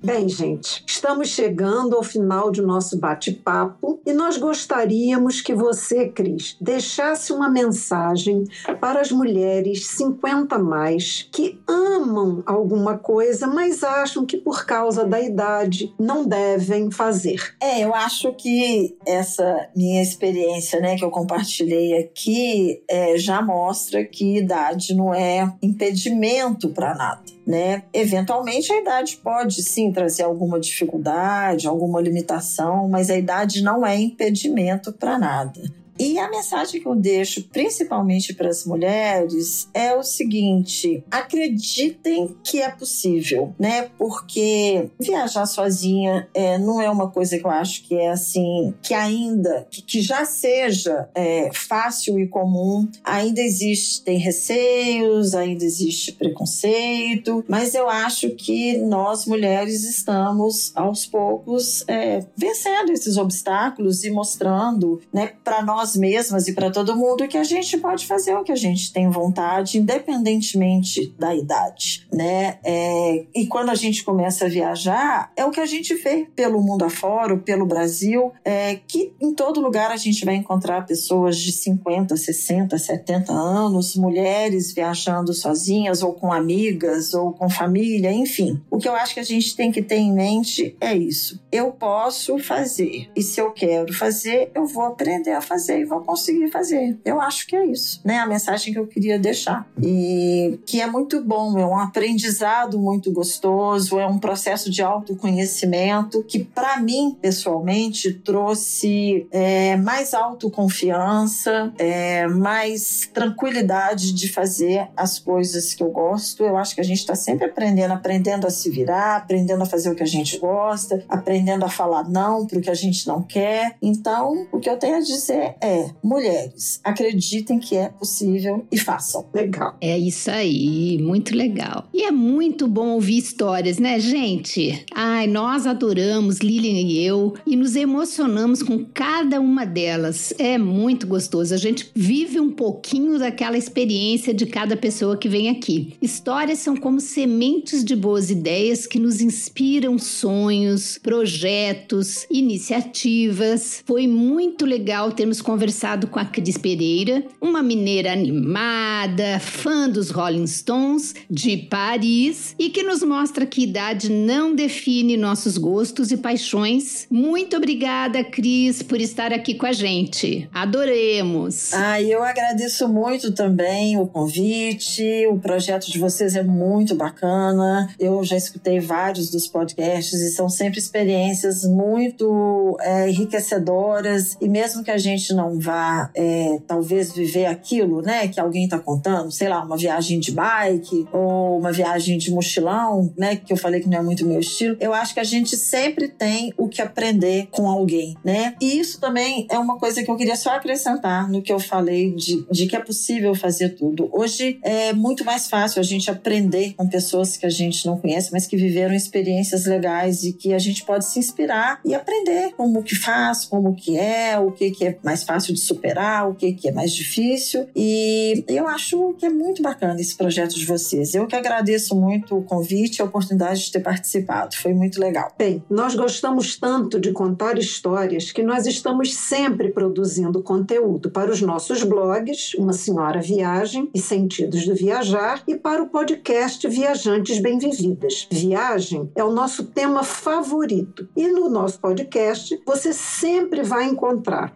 [0.04, 6.58] Bem, gente, estamos chegando ao final de nosso bate-papo e nós gostaríamos que você, Cris,
[6.60, 8.46] deixasse uma mensagem
[8.80, 15.22] para as mulheres 50 mais que amam alguma coisa, mas acham que por causa da
[15.22, 17.56] idade não devem fazer.
[17.62, 24.04] É, eu acho que essa minha experiência, né, que eu compartilhei aqui, é, já mostra
[24.04, 27.84] que idade não é impedimento para nada né?
[27.94, 34.00] Eventualmente a idade pode sim trazer alguma dificuldade, alguma limitação, mas a idade não é
[34.00, 35.81] impedimento para nada.
[36.00, 42.62] E a mensagem que eu deixo, principalmente para as mulheres, é o seguinte: acreditem que
[42.62, 43.90] é possível, né?
[43.98, 48.94] Porque viajar sozinha é, não é uma coisa que eu acho que é assim, que
[48.94, 57.44] ainda, que, que já seja é, fácil e comum, ainda existem receios, ainda existe preconceito,
[57.48, 65.02] mas eu acho que nós mulheres estamos aos poucos é, vencendo esses obstáculos e mostrando,
[65.14, 68.44] né, para nós nós mesmas e para todo mundo que a gente pode fazer o
[68.44, 72.60] que a gente tem vontade, independentemente da idade, né?
[72.64, 76.62] É, e quando a gente começa a viajar, é o que a gente vê pelo
[76.62, 81.52] mundo afora, pelo Brasil, é, que em todo lugar a gente vai encontrar pessoas de
[81.52, 88.62] 50, 60, 70 anos, mulheres viajando sozinhas ou com amigas ou com família, enfim.
[88.70, 91.42] O que eu acho que a gente tem que ter em mente é isso.
[91.52, 96.02] Eu posso fazer e se eu quero fazer, eu vou aprender a fazer e vou
[96.02, 97.00] conseguir fazer.
[97.06, 98.20] Eu acho que é isso, né?
[98.20, 99.68] A mensagem que eu queria deixar.
[99.82, 106.24] E que é muito bom, é um aprendizado muito gostoso, é um processo de autoconhecimento
[106.24, 115.74] que, para mim, pessoalmente, trouxe é, mais autoconfiança, é, mais tranquilidade de fazer as coisas
[115.74, 116.44] que eu gosto.
[116.44, 119.90] Eu acho que a gente está sempre aprendendo, aprendendo a se virar, aprendendo a fazer
[119.90, 123.22] o que a gente gosta, aprendendo a falar não para o que a gente não
[123.22, 123.76] quer.
[123.82, 129.26] Então, o que eu tenho a dizer é mulheres, acreditem que é possível e façam.
[129.34, 129.78] Legal.
[129.80, 131.88] É isso aí, muito legal.
[131.94, 134.84] E é muito bom ouvir histórias, né, gente?
[134.94, 140.34] Ai, nós adoramos, Lilian e eu, e nos emocionamos com cada uma delas.
[140.38, 141.54] É muito gostoso.
[141.54, 145.94] A gente vive um pouquinho daquela experiência de cada pessoa que vem aqui.
[146.02, 153.84] Histórias são como sementes de boas ideias que nos inspiram sonhos, projetos, iniciativas.
[153.86, 160.48] Foi muito legal termos conversado com a Cris Pereira, uma mineira animada, fã dos Rolling
[160.48, 167.06] Stones, de Paris e que nos mostra que idade não define nossos gostos e paixões.
[167.12, 170.50] Muito obrigada, Cris, por estar aqui com a gente.
[170.54, 171.74] Adoremos!
[171.74, 175.04] Ah, eu agradeço muito também o convite.
[175.30, 177.94] O projeto de vocês é muito bacana.
[178.00, 184.38] Eu já escutei vários dos podcasts e são sempre experiências muito é, enriquecedoras.
[184.40, 188.66] E mesmo que a gente não não vá, é, talvez, viver aquilo, né, que alguém
[188.66, 193.52] está contando, sei lá, uma viagem de bike ou uma viagem de mochilão, né, que
[193.52, 196.54] eu falei que não é muito meu estilo, eu acho que a gente sempre tem
[196.58, 198.56] o que aprender com alguém, né?
[198.62, 202.14] E isso também é uma coisa que eu queria só acrescentar no que eu falei
[202.14, 204.10] de, de que é possível fazer tudo.
[204.12, 208.32] Hoje é muito mais fácil a gente aprender com pessoas que a gente não conhece,
[208.32, 212.84] mas que viveram experiências legais e que a gente pode se inspirar e aprender como
[212.84, 216.36] que faz, como que é, o que, que é mais fácil fácil de superar, o
[216.36, 217.68] que, que é mais difícil.
[217.74, 221.16] E eu acho que é muito bacana esse projeto de vocês.
[221.16, 224.56] Eu que agradeço muito o convite e a oportunidade de ter participado.
[224.58, 225.34] Foi muito legal.
[225.38, 231.42] Bem, nós gostamos tanto de contar histórias que nós estamos sempre produzindo conteúdo para os
[231.42, 238.28] nossos blogs, Uma Senhora Viagem e Sentidos do Viajar, e para o podcast Viajantes Bem-Vividas.
[238.30, 241.08] Viagem é o nosso tema favorito.
[241.16, 244.54] E no nosso podcast você sempre vai encontrar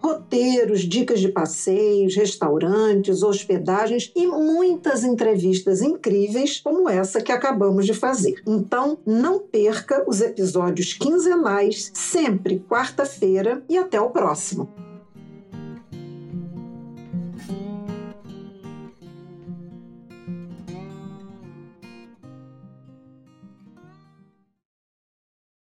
[0.66, 7.93] roteiros, dicas de passeios, restaurantes, hospedagens e muitas entrevistas incríveis como essa que acabamos de
[7.93, 8.41] fazer.
[8.45, 14.84] Então, não perca os episódios quinzenais, sempre quarta-feira, e até o próximo.